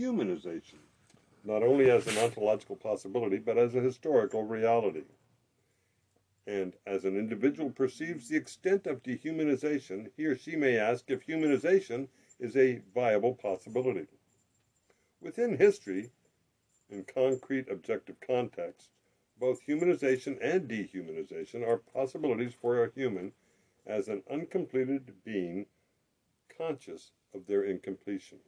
dehumanization, 0.00 0.78
not 1.44 1.62
only 1.62 1.90
as 1.90 2.06
an 2.06 2.16
ontological 2.18 2.76
possibility, 2.76 3.36
but 3.36 3.58
as 3.58 3.74
a 3.74 3.80
historical 3.80 4.44
reality. 4.44 5.04
And 6.46 6.72
as 6.86 7.04
an 7.04 7.16
individual 7.16 7.70
perceives 7.70 8.28
the 8.28 8.36
extent 8.36 8.86
of 8.86 9.02
dehumanization, 9.02 10.10
he 10.16 10.24
or 10.24 10.36
she 10.36 10.56
may 10.56 10.78
ask 10.78 11.10
if 11.10 11.26
humanization 11.26 12.08
is 12.38 12.56
a 12.56 12.80
viable 12.94 13.34
possibility. 13.34 14.06
Within 15.20 15.58
history, 15.58 16.10
in 16.88 17.04
concrete 17.04 17.68
objective 17.70 18.16
contexts, 18.26 18.88
both 19.38 19.66
humanization 19.66 20.38
and 20.42 20.68
dehumanization 20.68 21.66
are 21.66 21.78
possibilities 21.78 22.54
for 22.54 22.82
a 22.82 22.90
human 22.92 23.32
as 23.86 24.08
an 24.08 24.22
uncompleted 24.30 25.12
being 25.24 25.66
conscious 26.56 27.12
of 27.34 27.46
their 27.46 27.64
incompletion. 27.64 28.38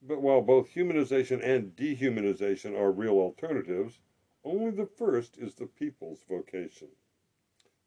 But 0.00 0.22
while 0.22 0.42
both 0.42 0.70
humanization 0.70 1.42
and 1.42 1.74
dehumanization 1.74 2.78
are 2.78 2.92
real 2.92 3.18
alternatives, 3.18 4.00
only 4.44 4.70
the 4.70 4.86
first 4.86 5.36
is 5.38 5.54
the 5.54 5.66
people's 5.66 6.22
vocation. 6.22 6.88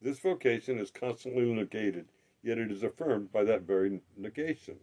This 0.01 0.19
vocation 0.19 0.77
is 0.77 0.91
constantly 0.91 1.51
negated, 1.53 2.11
yet 2.41 2.57
it 2.57 2.71
is 2.71 2.83
affirmed 2.83 3.31
by 3.31 3.43
that 3.45 3.61
very 3.61 4.01
negation. 4.17 4.79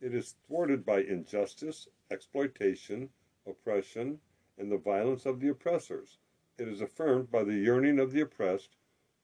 It 0.00 0.14
is 0.14 0.36
thwarted 0.46 0.86
by 0.86 1.02
injustice, 1.02 1.88
exploitation, 2.10 3.10
oppression, 3.46 4.20
and 4.56 4.72
the 4.72 4.78
violence 4.78 5.26
of 5.26 5.40
the 5.40 5.48
oppressors. 5.48 6.18
It 6.56 6.68
is 6.68 6.80
affirmed 6.80 7.30
by 7.30 7.44
the 7.44 7.56
yearning 7.58 7.98
of 7.98 8.12
the 8.12 8.22
oppressed 8.22 8.76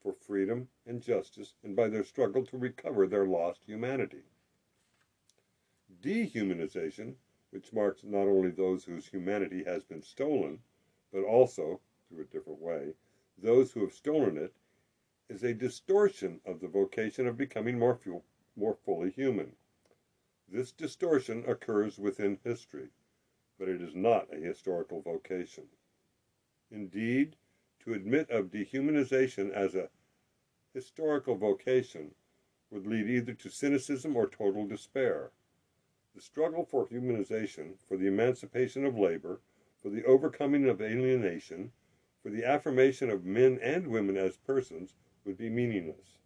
for 0.03 0.13
freedom 0.13 0.69
and 0.87 1.01
justice 1.01 1.55
and 1.63 1.75
by 1.75 1.89
their 1.89 2.05
struggle 2.05 2.45
to 2.47 2.59
recover 2.59 3.07
their 3.07 3.27
lost 3.27 3.63
humanity. 3.65 4.25
Dehumanization, 6.05 7.15
which 7.49 7.73
marks 7.73 8.05
not 8.05 8.29
only 8.29 8.51
those 8.51 8.85
whose 8.85 9.07
humanity 9.07 9.65
has 9.65 9.85
been 9.85 10.03
stolen, 10.03 10.59
but 11.11 11.25
also, 11.25 11.81
through 12.09 12.25
a 12.25 12.27
different 12.27 12.61
way, 12.61 12.93
those 13.39 13.73
who 13.73 13.81
have 13.81 13.95
stolen 13.95 14.37
it, 14.37 14.53
is 15.31 15.43
a 15.43 15.55
distortion 15.55 16.43
of 16.45 16.61
the 16.61 16.69
vocation 16.69 17.27
of 17.27 17.39
becoming 17.39 17.79
more, 17.79 17.99
more 18.55 18.75
fully 18.75 19.11
human. 19.13 19.57
This 20.47 20.73
distortion 20.73 21.43
occurs 21.47 21.99
within 21.99 22.39
history, 22.45 22.91
but 23.59 23.71
it 23.71 23.81
is 23.81 23.95
not 23.95 24.29
a 24.31 24.37
historical 24.37 25.01
vocation. 25.01 25.65
Indeed, 26.71 27.37
to 27.81 27.95
admit 27.95 28.29
of 28.29 28.51
dehumanization 28.51 29.51
as 29.53 29.75
a 29.75 29.89
historical 30.75 31.35
vocation 31.35 32.15
would 32.71 32.87
lead 32.87 33.09
either 33.09 33.33
to 33.33 33.49
cynicism 33.49 34.17
or 34.17 34.27
total 34.27 34.67
despair. 34.67 35.31
The 36.15 36.21
struggle 36.21 36.65
for 36.65 36.87
humanization, 36.87 37.77
for 37.89 37.97
the 37.97 38.07
emancipation 38.07 38.85
of 38.85 38.97
labor, 38.97 39.41
for 39.83 39.91
the 39.91 40.05
overcoming 40.05 40.69
of 40.69 40.81
alienation, 40.81 41.73
for 42.23 42.31
the 42.31 42.45
affirmation 42.45 43.11
of 43.11 43.25
men 43.25 43.59
and 43.61 43.89
women 43.89 44.17
as 44.17 44.37
persons 44.37 44.95
would 45.25 45.37
be 45.37 45.51
meaningless. 45.51 46.19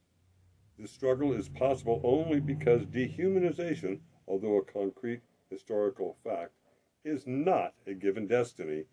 This 0.79 0.91
struggle 0.91 1.33
is 1.33 1.49
possible 1.49 2.03
only 2.05 2.39
because 2.39 2.85
dehumanization, 2.85 4.01
although 4.27 4.59
a 4.59 4.65
concrete 4.65 5.23
historical 5.49 6.19
fact, 6.23 6.53
is 7.03 7.27
not 7.27 7.75
a 7.87 7.95
given 7.95 8.27
destiny, 8.27 8.85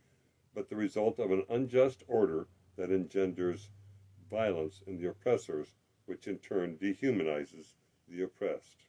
but 0.54 0.70
the 0.70 0.78
result 0.78 1.20
of 1.20 1.30
an 1.32 1.44
unjust 1.50 2.04
order 2.08 2.48
that 2.78 2.90
engenders 2.90 3.70
violence 4.30 4.82
in 4.88 4.98
the 4.98 5.10
oppressors, 5.10 5.76
which 6.06 6.26
in 6.26 6.40
turn 6.40 6.78
dehumanizes 6.78 7.74
the 8.08 8.22
oppressed. 8.22 8.85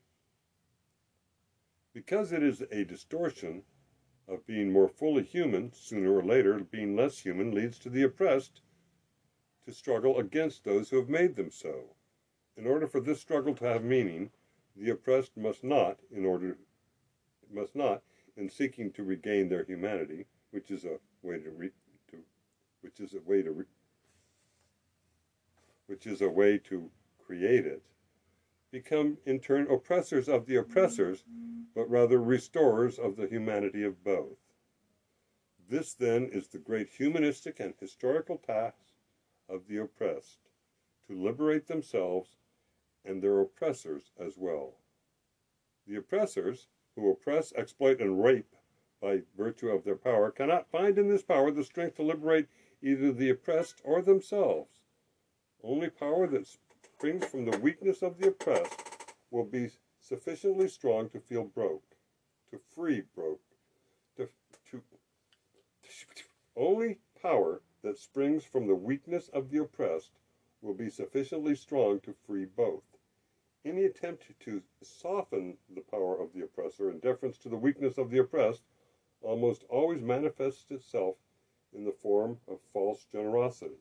Because 1.97 2.30
it 2.30 2.42
is 2.42 2.62
a 2.70 2.84
distortion 2.84 3.62
of 4.28 4.47
being 4.47 4.70
more 4.70 4.86
fully 4.86 5.22
human, 5.22 5.72
sooner 5.72 6.14
or 6.14 6.22
later 6.22 6.58
being 6.58 6.94
less 6.94 7.20
human 7.20 7.52
leads 7.52 7.78
to 7.78 7.89
the 7.89 8.02
oppressed 8.02 8.61
to 9.64 9.73
struggle 9.73 10.18
against 10.18 10.62
those 10.62 10.90
who 10.90 10.98
have 10.98 11.08
made 11.08 11.36
them 11.36 11.51
so. 11.51 11.96
In 12.55 12.67
order 12.67 12.86
for 12.86 13.01
this 13.01 13.23
struggle 13.23 13.55
to 13.55 13.64
have 13.64 13.83
meaning, 13.83 14.30
the 14.77 14.90
oppressed 14.90 15.39
must 15.39 15.64
not, 15.64 16.01
in 16.14 16.27
order, 16.27 16.58
must 17.51 17.74
not, 17.74 18.02
in 18.36 18.51
seeking 18.51 18.92
to 18.92 19.02
regain 19.02 19.48
their 19.48 19.64
humanity, 19.64 20.27
which 20.51 20.70
is 20.70 20.85
a 20.85 20.98
way 21.23 21.39
to, 21.39 21.51
re, 21.51 21.70
to 22.11 22.18
which 22.83 23.01
is 23.01 23.14
a 23.14 23.20
way 23.20 23.40
to, 23.40 23.52
re, 23.52 23.64
which 25.86 26.06
is 26.06 26.20
a 26.20 26.29
way 26.29 26.58
to 26.58 26.90
create 27.27 27.64
it, 27.64 27.83
become 28.70 29.17
in 29.24 29.40
turn 29.40 29.67
oppressors 29.70 30.29
of 30.29 30.45
the 30.45 30.56
oppressors, 30.56 31.24
but 31.77 31.91
rather 31.91 32.19
restorers 32.19 32.98
of 32.98 33.17
the 33.17 33.27
humanity 33.27 33.85
of 33.85 34.03
both. 34.03 34.39
This 35.69 35.92
then 35.92 36.25
is 36.33 36.48
the 36.48 36.59
great 36.59 36.89
humanistic 36.89 37.61
and 37.61 37.75
historical 37.79 38.39
task 38.39 38.95
of 39.47 39.69
the 39.69 39.77
oppressed, 39.77 40.39
to 41.07 41.15
liberate 41.15 41.67
themselves 41.67 42.31
and 43.05 43.23
their 43.23 43.41
oppressors 43.41 44.11
as 44.19 44.39
well. 44.39 44.79
The 45.86 45.97
oppressors, 45.97 46.69
who 46.95 47.11
oppress, 47.11 47.53
exploit, 47.53 48.01
and 48.01 48.25
rape 48.25 48.57
by 49.03 49.20
virtue 49.36 49.69
of 49.69 49.85
their 49.85 49.97
power, 49.97 50.31
cannot 50.31 50.70
find 50.70 50.97
in 50.98 51.11
this 51.11 51.23
power 51.23 51.51
the 51.51 51.63
strength 51.63 51.97
to 51.97 52.03
liberate 52.03 52.47
either 52.81 53.13
the 53.13 53.29
oppressed 53.29 53.83
or 53.85 54.01
themselves. 54.01 54.81
Only 55.63 55.91
power 55.91 56.27
that 56.29 56.48
springs 56.97 57.27
from 57.27 57.45
the 57.45 57.59
weakness 57.59 58.01
of 58.01 58.17
the 58.17 58.29
oppressed 58.29 58.81
will 59.31 59.45
be 59.45 59.69
sufficiently 60.06 60.68
strong 60.68 61.08
to 61.08 61.18
feel 61.18 61.44
broke, 61.44 61.96
to 62.50 62.58
free 62.74 63.02
broke, 63.14 63.40
to, 64.17 64.28
to 64.70 64.80
only 66.55 66.98
power 67.20 67.61
that 67.83 67.98
springs 67.98 68.44
from 68.44 68.67
the 68.67 68.74
weakness 68.74 69.28
of 69.33 69.50
the 69.50 69.61
oppressed 69.61 70.12
will 70.62 70.74
be 70.74 70.89
sufficiently 70.89 71.55
strong 71.55 71.98
to 72.00 72.14
free 72.27 72.44
both. 72.44 72.84
Any 73.64 73.84
attempt 73.84 74.24
to 74.40 74.62
soften 74.83 75.56
the 75.74 75.80
power 75.80 76.20
of 76.20 76.33
the 76.33 76.44
oppressor 76.44 76.88
in 76.88 77.00
deference 77.00 77.36
to 77.38 77.48
the 77.48 77.56
weakness 77.56 77.98
of 77.98 78.11
the 78.11 78.18
oppressed 78.18 78.62
almost 79.23 79.64
always 79.68 80.02
manifests 80.02 80.70
itself 80.70 81.17
in 81.74 81.84
the 81.84 81.92
form 81.92 82.38
of 82.46 82.61
false 82.73 83.06
generosity. 83.11 83.80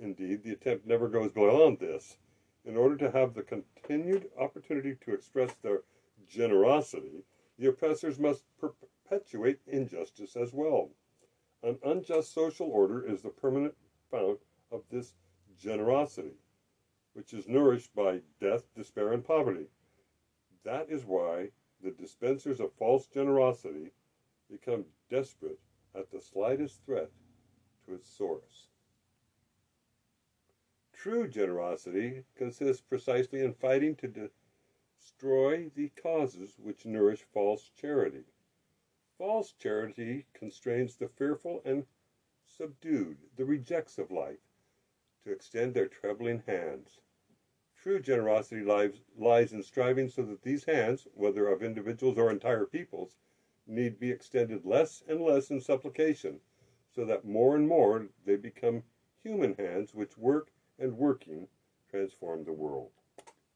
Indeed, 0.00 0.42
the 0.42 0.52
attempt 0.52 0.86
never 0.86 1.08
goes 1.08 1.30
beyond 1.30 1.78
this. 1.78 2.16
In 2.64 2.76
order 2.76 2.96
to 2.96 3.10
have 3.10 3.34
the 3.34 3.42
continued 3.42 4.30
opportunity 4.38 4.96
to 5.02 5.14
express 5.14 5.54
their 5.54 5.82
generosity, 6.28 7.24
the 7.58 7.68
oppressors 7.68 8.18
must 8.18 8.44
perpetuate 8.58 9.60
injustice 9.66 10.36
as 10.36 10.52
well. 10.52 10.90
An 11.62 11.78
unjust 11.84 12.32
social 12.32 12.68
order 12.68 13.04
is 13.04 13.22
the 13.22 13.30
permanent 13.30 13.74
fount 14.10 14.40
of 14.70 14.82
this 14.90 15.14
generosity 15.58 16.36
which 17.12 17.34
is 17.34 17.48
nourished 17.48 17.94
by 17.94 18.20
death, 18.40 18.62
despair, 18.74 19.12
and 19.12 19.24
poverty. 19.24 19.66
That 20.64 20.88
is 20.88 21.04
why 21.04 21.50
the 21.82 21.90
dispensers 21.90 22.60
of 22.60 22.72
false 22.74 23.06
generosity 23.06 23.90
become 24.50 24.84
desperate 25.10 25.58
at 25.94 26.10
the 26.10 26.20
slightest 26.20 26.84
threat 26.84 27.10
to 27.86 27.94
its 27.94 28.08
source. 28.08 28.69
True 31.02 31.26
generosity 31.28 32.24
consists 32.34 32.82
precisely 32.82 33.40
in 33.40 33.54
fighting 33.54 33.96
to 33.96 34.30
destroy 34.98 35.70
the 35.70 35.88
causes 35.96 36.58
which 36.58 36.84
nourish 36.84 37.22
false 37.22 37.70
charity. 37.70 38.24
False 39.16 39.52
charity 39.52 40.26
constrains 40.34 40.96
the 40.96 41.08
fearful 41.08 41.62
and 41.64 41.86
subdued, 42.44 43.16
the 43.36 43.46
rejects 43.46 43.96
of 43.96 44.10
life, 44.10 44.40
to 45.24 45.32
extend 45.32 45.72
their 45.72 45.88
trembling 45.88 46.40
hands. 46.40 47.00
True 47.74 47.98
generosity 47.98 48.60
lies, 48.62 49.00
lies 49.16 49.54
in 49.54 49.62
striving 49.62 50.10
so 50.10 50.22
that 50.24 50.42
these 50.42 50.64
hands, 50.64 51.08
whether 51.14 51.48
of 51.48 51.62
individuals 51.62 52.18
or 52.18 52.30
entire 52.30 52.66
peoples, 52.66 53.16
need 53.66 53.98
be 53.98 54.10
extended 54.10 54.66
less 54.66 55.02
and 55.08 55.22
less 55.22 55.50
in 55.50 55.62
supplication, 55.62 56.42
so 56.90 57.06
that 57.06 57.24
more 57.24 57.56
and 57.56 57.66
more 57.66 58.10
they 58.26 58.36
become 58.36 58.82
human 59.22 59.54
hands 59.54 59.94
which 59.94 60.18
work 60.18 60.52
and 60.80 60.96
working 60.96 61.46
transform 61.90 62.44
the 62.44 62.52
world. 62.52 62.90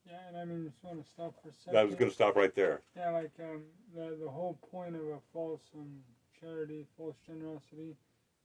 Yeah, 0.06 0.18
and 0.28 0.36
I 0.36 0.44
mean, 0.44 0.66
just 0.66 0.84
want 0.84 1.02
to 1.02 1.10
stop 1.10 1.34
for 1.42 1.48
a 1.48 1.52
second. 1.52 1.78
I 1.78 1.84
was 1.84 1.94
going 1.94 2.10
to 2.10 2.14
stop 2.14 2.36
right 2.36 2.54
there. 2.54 2.82
Yeah, 2.96 3.10
like 3.10 3.32
um, 3.40 3.62
the 3.94 4.16
the 4.22 4.30
whole 4.30 4.58
point 4.70 4.94
of 4.94 5.02
a 5.02 5.18
false 5.32 5.62
um, 5.74 6.00
charity, 6.38 6.86
false 6.96 7.16
generosity, 7.26 7.96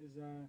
is 0.03 0.17
uh, 0.17 0.45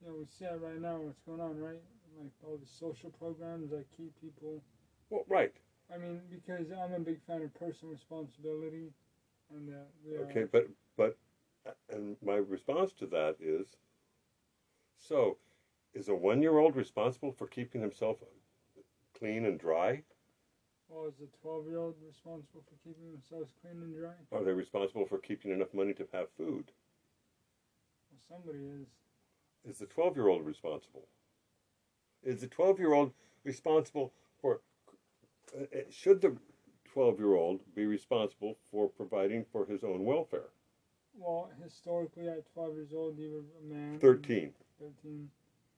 you 0.00 0.08
know, 0.08 0.14
we 0.18 0.26
see 0.26 0.44
it 0.44 0.60
right 0.62 0.80
now. 0.80 0.98
What's 0.98 1.20
going 1.26 1.40
on, 1.40 1.58
right? 1.58 1.82
like 2.20 2.30
all 2.46 2.56
the 2.56 2.66
social 2.66 3.10
programs 3.10 3.70
that 3.70 3.84
keep 3.96 4.18
people. 4.20 4.62
Well, 5.10 5.24
right. 5.28 5.52
I 5.92 5.98
mean, 5.98 6.20
because 6.30 6.66
I'm 6.70 6.92
a 6.94 6.98
big 6.98 7.20
fan 7.26 7.42
of 7.42 7.52
personal 7.54 7.92
responsibility, 7.92 8.92
and 9.50 9.68
uh, 9.70 9.84
we 10.04 10.18
okay, 10.18 10.44
but 10.50 10.68
but 10.96 11.18
and 11.90 12.16
my 12.24 12.36
response 12.36 12.92
to 12.94 13.06
that 13.06 13.36
is, 13.40 13.76
so, 14.96 15.36
is 15.94 16.08
a 16.08 16.14
one-year-old 16.14 16.76
responsible 16.76 17.32
for 17.32 17.46
keeping 17.46 17.80
himself 17.80 18.18
clean 19.18 19.46
and 19.46 19.58
dry? 19.58 20.02
Well, 20.88 21.06
is 21.06 21.20
a 21.20 21.42
12 21.42 21.66
year 21.66 21.78
old 21.78 21.94
responsible 22.04 22.62
for 22.68 22.76
keeping 22.84 23.10
themselves 23.12 23.52
clean 23.60 23.76
and 23.82 23.94
dry? 23.94 24.12
Are 24.32 24.44
they 24.44 24.52
responsible 24.52 25.06
for 25.06 25.18
keeping 25.18 25.50
enough 25.52 25.72
money 25.72 25.94
to 25.94 26.06
have 26.12 26.28
food? 26.36 26.70
Well, 28.10 28.20
somebody 28.28 28.64
is. 28.64 28.88
Is 29.68 29.78
the 29.78 29.86
12 29.86 30.16
year 30.16 30.28
old 30.28 30.44
responsible? 30.44 31.08
Is 32.22 32.40
the 32.40 32.48
12 32.48 32.78
year 32.78 32.92
old 32.92 33.12
responsible 33.44 34.12
for. 34.40 34.60
Uh, 35.56 35.62
uh, 35.62 35.80
should 35.90 36.20
the 36.20 36.36
12 36.92 37.18
year 37.18 37.34
old 37.34 37.60
be 37.74 37.86
responsible 37.86 38.56
for 38.70 38.88
providing 38.88 39.44
for 39.52 39.64
his 39.66 39.84
own 39.84 40.04
welfare? 40.04 40.50
Well, 41.16 41.50
historically, 41.62 42.28
at 42.28 42.52
12 42.52 42.74
years 42.74 42.92
old, 42.92 43.16
he 43.16 43.28
was 43.28 43.44
a 43.60 43.72
man. 43.72 43.98
13. 44.00 44.52
13. 44.80 45.28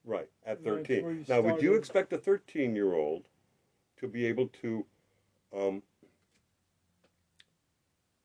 Right, 0.07 0.29
at 0.45 0.63
13. 0.63 1.03
where 1.03 1.17
Now, 1.27 1.41
would 1.41 1.61
you 1.61 1.75
expect 1.75 2.13
a 2.13 2.17
13 2.17 2.73
year 2.73 2.93
old 2.93 3.25
to 3.97 4.07
be 4.07 4.25
able 4.25 4.47
to 4.61 4.85
um, 5.53 5.83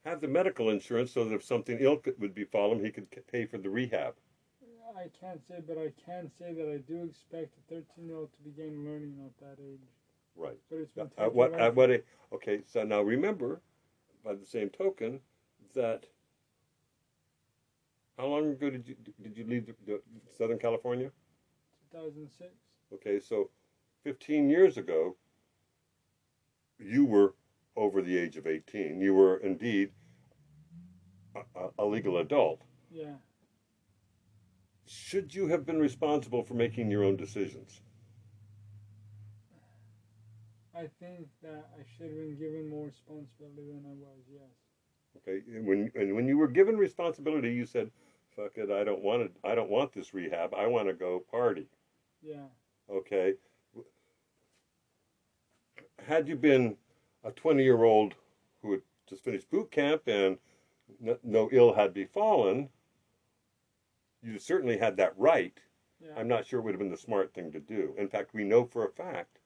have 0.05 0.21
the 0.21 0.29
medical 0.29 0.69
insurance 0.69 1.11
so 1.11 1.25
that 1.25 1.35
if 1.35 1.43
something 1.43 1.77
ill 1.81 1.97
could, 1.97 2.17
would 2.19 2.33
befall 2.33 2.71
him, 2.71 2.83
he 2.83 2.89
could 2.89 3.07
pay 3.29 3.45
for 3.45 3.57
the 3.57 3.69
rehab? 3.69 4.13
I 4.95 5.09
can't 5.19 5.41
say, 5.45 5.55
but 5.67 5.77
I 5.77 5.91
can 6.05 6.31
say 6.39 6.53
that 6.53 6.71
I 6.71 6.77
do 6.77 7.03
expect 7.03 7.57
a 7.57 7.73
13 7.73 8.07
year 8.07 8.15
old 8.15 8.29
to 8.31 8.49
begin 8.49 8.85
learning 8.85 9.17
at 9.25 9.37
that 9.39 9.61
age. 9.61 9.81
Right. 10.37 10.57
But 10.69 10.77
it's 10.77 10.91
been 10.91 11.11
At 11.17 11.33
what, 11.33 11.53
at 11.59 11.75
what 11.75 11.91
age? 11.91 12.03
Okay, 12.31 12.61
so 12.65 12.83
now 12.83 13.01
remember, 13.01 13.59
by 14.23 14.35
the 14.35 14.45
same 14.45 14.69
token, 14.69 15.19
that 15.73 16.05
how 18.17 18.27
long 18.27 18.51
ago 18.51 18.69
did 18.69 18.87
you 18.87 18.95
did 19.21 19.37
you 19.37 19.45
leave 19.45 19.65
the, 19.65 19.73
the 19.85 20.01
Southern 20.37 20.59
California? 20.59 21.11
2006. 21.93 22.51
Okay, 22.93 23.19
so 23.19 23.49
15 24.03 24.49
years 24.49 24.77
ago, 24.77 25.15
you 26.79 27.05
were 27.05 27.35
over 27.75 28.01
the 28.01 28.17
age 28.17 28.37
of 28.37 28.47
18. 28.47 28.99
You 28.99 29.13
were 29.13 29.37
indeed 29.37 29.91
a, 31.35 31.69
a, 31.79 31.85
legal 31.85 32.17
adult. 32.17 32.61
Yeah. 32.91 33.15
Should 34.85 35.33
you 35.33 35.47
have 35.47 35.65
been 35.65 35.79
responsible 35.79 36.43
for 36.43 36.53
making 36.53 36.91
your 36.91 37.03
own 37.03 37.15
decisions? 37.15 37.81
I 40.75 40.89
think 40.99 41.27
that 41.41 41.69
I 41.79 41.83
should 41.95 42.07
have 42.07 42.15
been 42.15 42.37
given 42.37 42.69
more 42.69 42.87
responsibility 42.87 43.71
than 43.71 43.85
I 43.85 43.93
was, 43.93 44.19
yes. 44.31 44.41
Okay, 45.17 45.41
and 45.55 45.65
when 45.65 45.91
and 45.93 46.15
when 46.15 46.27
you 46.27 46.37
were 46.37 46.47
given 46.47 46.75
responsibility, 46.75 47.53
you 47.53 47.65
said, 47.65 47.91
"Fuck 48.35 48.57
it, 48.57 48.71
I 48.71 48.83
don't 48.83 49.03
want 49.03 49.21
it. 49.21 49.31
I 49.43 49.53
don't 49.53 49.69
want 49.69 49.93
this 49.93 50.13
rehab. 50.13 50.55
I 50.55 50.65
want 50.65 50.87
to 50.87 50.93
go 50.93 51.19
party." 51.19 51.67
Yeah. 52.23 52.45
Okay. 52.89 53.33
Had 56.07 56.27
you 56.27 56.35
been 56.35 56.77
a 57.23 57.31
20 57.31 57.63
year 57.63 57.83
old 57.83 58.15
who 58.61 58.71
had 58.71 58.81
just 59.07 59.23
finished 59.23 59.49
boot 59.49 59.71
camp 59.71 60.03
and 60.07 60.37
no, 61.23 61.49
ill 61.51 61.73
had 61.73 61.93
befallen, 61.93 62.69
you 64.21 64.39
certainly 64.39 64.77
had 64.77 64.97
that 64.97 65.13
right. 65.17 65.57
Yeah. 65.99 66.11
I'm 66.17 66.27
not 66.27 66.45
sure 66.45 66.59
it 66.59 66.63
would 66.63 66.73
have 66.73 66.79
been 66.79 66.91
the 66.91 66.97
smart 66.97 67.33
thing 67.33 67.51
to 67.51 67.59
do. 67.59 67.93
In 67.97 68.07
fact, 68.07 68.33
we 68.33 68.43
know 68.43 68.65
for 68.65 68.85
a 68.85 68.91
fact 68.91 69.39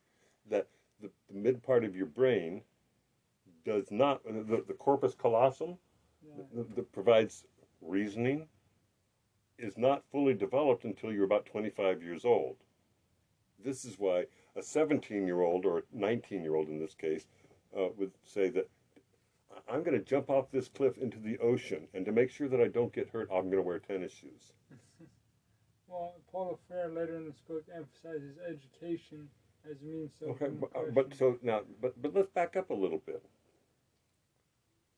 that 0.49 0.67
the, 1.01 1.09
the 1.29 1.35
mid 1.35 1.61
part 1.61 1.83
of 1.83 1.95
your 1.95 2.05
brain 2.05 2.61
does 3.65 3.91
not, 3.91 4.23
the, 4.23 4.63
the 4.67 4.73
corpus 4.73 5.13
callosum 5.13 5.77
yeah. 6.25 6.43
that, 6.55 6.75
that 6.75 6.91
provides 6.91 7.45
reasoning 7.81 8.47
is 9.59 9.77
not 9.77 10.03
fully 10.11 10.33
developed 10.33 10.85
until 10.85 11.11
you're 11.11 11.25
about 11.25 11.45
25 11.45 12.01
years 12.01 12.25
old. 12.25 12.57
This 13.63 13.85
is 13.85 13.97
why 13.99 14.25
a 14.55 14.61
17 14.61 15.25
year 15.25 15.41
old 15.41 15.65
or 15.65 15.79
a 15.79 15.83
19 15.91 16.41
year 16.43 16.55
old 16.55 16.67
in 16.69 16.79
this 16.79 16.93
case 16.95 17.25
uh, 17.77 17.87
would 17.97 18.11
say 18.23 18.49
that 18.49 18.69
"I- 19.51 19.73
I'm 19.73 19.83
going 19.83 19.97
to 19.97 20.03
jump 20.05 20.29
off 20.29 20.51
this 20.51 20.67
cliff 20.69 20.97
into 20.97 21.19
the 21.19 21.37
ocean, 21.39 21.87
and 21.93 22.05
to 22.05 22.11
make 22.11 22.29
sure 22.29 22.47
that 22.47 22.61
I 22.61 22.67
don't 22.67 22.93
get 22.93 23.09
hurt, 23.09 23.29
I'm 23.31 23.45
going 23.45 23.57
to 23.57 23.61
wear 23.61 23.79
tennis 23.79 24.11
shoes. 24.13 24.53
Well, 25.89 26.15
Paulo 26.29 26.59
Freire 26.67 26.89
later 26.89 27.15
in 27.15 27.25
this 27.25 27.39
book 27.47 27.63
emphasizes 27.73 28.37
education 28.45 29.29
as 29.63 29.81
a 29.81 29.85
means 29.85 30.11
of 30.21 30.31
Okay, 30.31 30.49
but, 30.49 30.69
uh, 30.75 30.91
but 30.93 31.13
so 31.15 31.37
now, 31.41 31.61
but 31.81 32.01
but 32.01 32.13
let's 32.13 32.29
back 32.29 32.57
up 32.57 32.71
a 32.71 32.73
little 32.73 33.01
bit. 33.05 33.23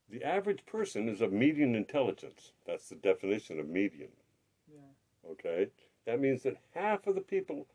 The 0.09 0.23
average 0.23 0.65
person 0.65 1.07
is 1.07 1.21
of 1.21 1.31
median 1.31 1.75
intelligence. 1.75 2.53
That's 2.65 2.89
the 2.89 2.95
definition 2.95 3.59
of 3.59 3.69
median. 3.69 4.09
yeah. 4.67 5.29
Okay, 5.31 5.67
that 6.05 6.19
means 6.19 6.41
that 6.41 6.57
half 6.73 7.05
of 7.05 7.13
the 7.13 7.21
people 7.21 7.67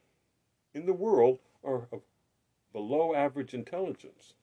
in 0.74 0.86
the 0.86 0.92
world 0.92 1.38
are 1.62 1.88
of 1.92 2.02
below 2.72 3.14
average 3.14 3.54
intelligence. 3.54 4.34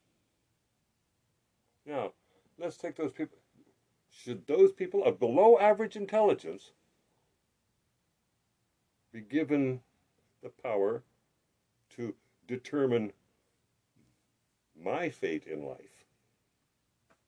Now, 1.86 2.12
let's 2.58 2.76
take 2.76 2.96
those 2.96 3.12
people. 3.12 3.38
Should 4.10 4.46
those 4.46 4.72
people 4.72 5.04
of 5.04 5.18
below 5.18 5.58
average 5.58 5.96
intelligence 5.96 6.72
be 9.12 9.20
given 9.20 9.80
the 10.42 10.48
power 10.48 11.02
to 11.96 12.14
determine 12.46 13.12
my 14.80 15.08
fate 15.08 15.44
in 15.46 15.64
life? 15.64 16.04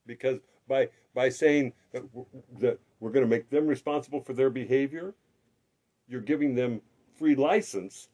Because 0.07 0.41
by 0.69 0.89
by 1.15 1.29
saying 1.29 1.73
that, 1.93 2.03
w- 2.13 2.27
that 2.61 2.79
we're 3.01 3.11
going 3.11 3.25
to 3.25 3.31
make 3.31 3.51
them 3.51 3.67
responsible 3.67 4.21
for 4.21 4.33
their 4.33 4.51
behavior, 4.51 5.15
you're 6.09 6.21
giving 6.21 6.55
them 6.55 6.81
free 7.15 7.35
license 7.35 8.09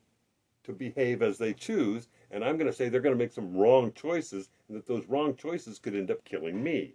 to 0.70 0.78
behave 0.78 1.22
as 1.22 1.38
they 1.38 1.52
choose, 1.52 2.08
and 2.30 2.44
I'm 2.44 2.56
going 2.56 2.70
to 2.70 2.72
say 2.76 2.88
they're 2.88 3.00
going 3.00 3.14
to 3.14 3.24
make 3.24 3.32
some 3.32 3.56
wrong 3.56 3.92
choices, 3.92 4.50
and 4.68 4.76
that 4.76 4.86
those 4.86 5.06
wrong 5.06 5.36
choices 5.36 5.78
could 5.78 5.94
end 5.94 6.10
up 6.10 6.24
killing 6.24 6.62
me. 6.62 6.94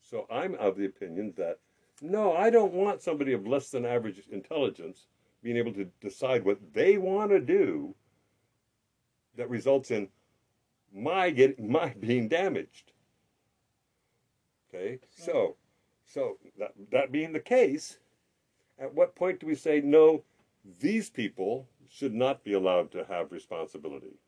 So 0.00 0.26
I'm 0.30 0.54
of 0.56 0.76
the 0.76 0.84
opinion 0.84 1.32
that 1.36 1.58
no, 2.02 2.32
I 2.34 2.50
don't 2.50 2.72
want 2.72 3.00
somebody 3.00 3.32
of 3.32 3.46
less 3.46 3.70
than 3.70 3.86
average 3.86 4.22
intelligence 4.30 5.06
being 5.42 5.56
able 5.56 5.72
to 5.72 5.84
decide 6.00 6.44
what 6.44 6.58
they 6.72 6.98
want 6.98 7.30
to 7.30 7.40
do 7.40 7.94
that 9.36 9.48
results 9.48 9.90
in 9.90 10.08
my 10.92 11.30
getting 11.30 11.70
my 11.70 11.88
being 12.00 12.28
damaged. 12.28 12.92
Okay, 14.68 14.98
so 15.10 15.56
so 16.04 16.38
that 16.58 16.72
that 16.90 17.12
being 17.12 17.32
the 17.32 17.40
case, 17.40 17.98
at 18.78 18.92
what 18.94 19.14
point 19.14 19.40
do 19.40 19.46
we 19.46 19.54
say 19.54 19.80
no? 19.80 20.22
These 20.80 21.10
people 21.10 21.68
should 21.88 22.14
not 22.14 22.44
be 22.44 22.52
allowed 22.52 22.90
to 22.92 23.04
have 23.04 23.32
responsibility. 23.32 24.18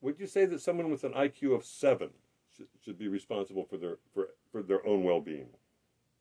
Would 0.00 0.20
you 0.20 0.26
say 0.26 0.46
that 0.46 0.60
someone 0.60 0.90
with 0.90 1.04
an 1.04 1.12
IQ 1.12 1.54
of 1.54 1.64
seven 1.64 2.10
should, 2.56 2.68
should 2.82 2.98
be 2.98 3.08
responsible 3.08 3.64
for 3.64 3.76
their 3.76 3.98
for, 4.14 4.28
for 4.52 4.62
their 4.62 4.86
own 4.86 5.04
well-being? 5.04 5.48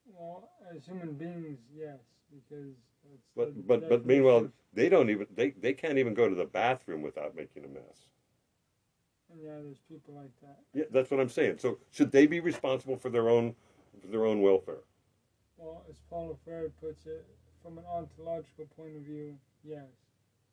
Well, 0.06 0.50
as 0.74 0.86
human 0.86 1.14
beings, 1.14 1.60
yes, 1.74 2.00
because 2.30 2.76
that's 3.04 3.22
But 3.36 3.68
but 3.68 3.90
but 3.90 4.06
meanwhile, 4.06 4.52
they 4.74 4.90
don't 4.90 5.10
even 5.10 5.28
they, 5.34 5.52
they 5.52 5.74
can't 5.74 5.98
even 5.98 6.14
go 6.14 6.28
to 6.30 6.36
the 6.36 6.46
bathroom 6.46 7.02
without 7.02 7.36
making 7.36 7.66
a 7.66 7.68
mess. 7.68 8.08
And 9.32 9.42
yeah, 9.44 9.56
there's 9.64 9.80
people 9.90 10.14
like 10.16 10.32
that. 10.42 10.60
Yeah, 10.74 10.86
that's 10.92 11.12
what 11.12 11.20
I'm 11.20 11.30
saying. 11.30 11.58
So 11.60 11.78
should 11.92 12.12
they 12.12 12.26
be 12.28 12.40
responsible 12.40 12.98
for 12.98 13.10
their 13.10 13.30
own 13.30 13.56
for 14.02 14.08
their 14.08 14.26
own 14.26 14.42
welfare? 14.42 14.84
Well, 15.58 15.86
as 15.90 16.00
Paulo 16.10 16.38
Freire 16.44 16.70
puts 16.82 17.06
it, 17.06 17.26
from 17.66 17.80
an 17.80 17.84
ontological 17.92 18.66
point 18.78 18.96
of 18.96 19.02
view, 19.02 19.36
yes, 19.64 19.88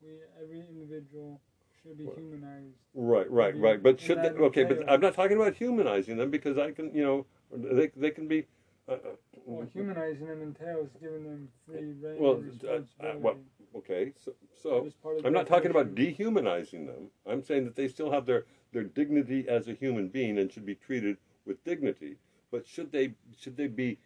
we 0.01 0.09
every 0.41 0.61
individual 0.67 1.39
should 1.81 1.97
be 1.97 2.09
humanized. 2.15 2.73
Right, 2.95 3.29
right, 3.29 3.55
right. 3.57 3.81
But 3.81 4.01
should 4.01 4.21
they, 4.23 4.29
okay? 4.29 4.63
But 4.63 4.89
I'm 4.89 4.99
not 4.99 5.13
talking 5.13 5.37
about 5.37 5.53
humanizing 5.53 6.17
them 6.17 6.31
because 6.31 6.57
I 6.57 6.71
can, 6.71 6.93
you 6.93 7.03
know, 7.03 7.25
they 7.51 7.91
they 7.95 8.09
can 8.09 8.27
be. 8.27 8.45
Uh, 8.89 8.93
uh, 8.93 8.97
Well, 9.45 9.67
humanizing 9.71 10.27
them 10.27 10.41
entails 10.41 10.89
giving 10.99 11.23
them 11.23 11.47
free 11.65 11.93
reign 12.01 12.19
Well, 12.19 12.33
uh, 12.33 12.35
uh, 12.35 12.79
responsibility. 12.81 13.39
okay, 13.77 14.13
so 14.17 14.33
so 14.61 14.69
That 14.81 14.87
is 14.87 14.93
part 14.95 15.17
of 15.17 15.21
the 15.21 15.27
I'm 15.27 15.33
not 15.33 15.47
talking 15.47 15.71
about 15.71 15.95
dehumanizing 15.95 16.87
them. 16.87 17.09
I'm 17.25 17.43
saying 17.43 17.63
that 17.65 17.75
they 17.75 17.87
still 17.87 18.11
have 18.11 18.25
their 18.25 18.45
their 18.71 18.83
dignity 18.83 19.47
as 19.47 19.67
a 19.67 19.73
human 19.73 20.09
being 20.09 20.37
and 20.39 20.51
should 20.51 20.65
be 20.65 20.75
treated 20.75 21.17
with 21.45 21.63
dignity. 21.63 22.17
But 22.51 22.67
should 22.67 22.91
they 22.91 23.13
should 23.37 23.55
they 23.55 23.67
be 23.67 23.99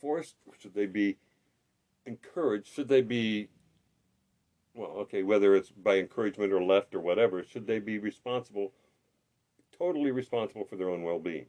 forced? 0.00 0.36
Should 0.58 0.74
they 0.74 0.86
be 0.86 1.16
encouraged? 2.08 2.66
Should 2.66 2.88
they 2.88 3.02
be 3.02 3.48
well, 4.78 4.90
okay, 4.90 5.24
whether 5.24 5.56
it's 5.56 5.70
by 5.70 5.98
encouragement 5.98 6.52
or 6.52 6.62
left 6.62 6.94
or 6.94 7.00
whatever, 7.00 7.42
should 7.42 7.66
they 7.66 7.80
be 7.80 7.98
responsible, 7.98 8.72
totally 9.76 10.12
responsible 10.12 10.64
for 10.64 10.76
their 10.76 10.88
own 10.88 11.02
well-being? 11.02 11.46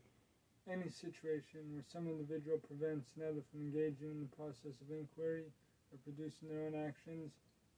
Any 0.69 0.89
situation 0.89 1.61
where 1.73 1.83
some 1.91 2.07
individual 2.07 2.57
prevents 2.57 3.11
another 3.15 3.41
from 3.51 3.61
engaging 3.61 4.09
in 4.09 4.19
the 4.19 4.35
process 4.35 4.81
of 4.81 4.91
inquiry 4.91 5.43
or 5.91 5.97
producing 6.03 6.49
their 6.49 6.65
own 6.65 6.75
actions 6.87 7.31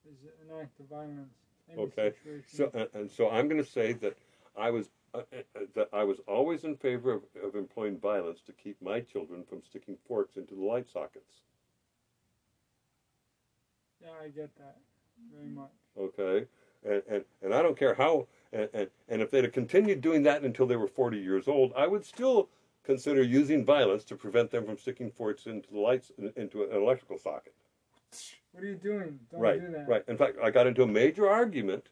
is 0.10 0.18
an 0.42 0.60
act 0.60 0.80
of 0.80 0.88
violence. 0.88 1.36
Any 1.72 1.84
Okay, 1.84 2.14
situation. 2.24 2.44
So, 2.50 2.72
and, 2.74 2.90
and 2.94 3.12
so 3.12 3.30
I'm 3.30 3.48
going 3.48 3.64
to 3.64 3.70
say 3.70 3.94
that 3.94 4.18
I 4.58 4.72
was 4.72 4.90
uh, 5.14 5.20
uh, 5.34 5.60
that 5.76 5.90
I 5.94 6.04
was 6.06 6.20
always 6.28 6.64
in 6.64 6.76
favor 6.76 7.12
of, 7.12 7.24
of 7.44 7.56
employing 7.56 7.98
violence 8.00 8.42
to 8.44 8.54
keep 8.54 8.82
my 8.82 9.02
children 9.02 9.44
from 9.48 9.62
sticking 9.62 9.98
forks 10.08 10.38
into 10.38 10.56
the 10.56 10.64
light 10.64 10.88
sockets. 10.90 11.42
Yeah, 14.02 14.10
I 14.24 14.28
get 14.30 14.56
that 14.58 14.78
very 15.34 15.48
mm-hmm. 15.48 15.62
much. 15.62 15.72
Okay, 15.98 16.46
and, 16.84 17.02
and, 17.10 17.26
and 17.42 17.54
I 17.54 17.62
don't 17.62 17.78
care 17.78 17.94
how, 17.94 18.28
and, 18.54 18.70
and, 18.74 18.90
and 19.10 19.22
if 19.22 19.32
they'd 19.32 19.44
have 19.44 19.54
continued 19.54 20.02
doing 20.02 20.24
that 20.24 20.44
until 20.44 20.66
they 20.66 20.76
were 20.76 20.88
40 20.88 21.18
years 21.18 21.48
old, 21.48 21.74
I 21.76 21.88
would 21.88 22.06
still 22.06 22.50
consider 22.84 23.22
using 23.22 23.64
violence 23.64 24.04
to 24.06 24.16
prevent 24.16 24.52
them 24.52 24.66
from 24.66 24.78
sticking 24.78 25.12
forks 25.12 25.46
into 25.46 25.72
the 25.72 25.80
lights, 25.80 26.12
into 26.36 26.64
an 26.64 26.76
electrical 26.76 27.18
socket. 27.18 27.54
What 28.52 28.64
are 28.64 28.68
you 28.68 28.76
doing? 28.76 29.20
Don't 29.32 29.40
right, 29.40 29.62
do 29.62 29.72
that. 29.72 29.88
right. 29.88 30.04
In 30.08 30.18
fact, 30.18 30.38
I 30.44 30.50
got 30.50 30.68
into 30.68 30.84
a 30.84 30.88
major 30.88 31.30
argument 31.30 31.88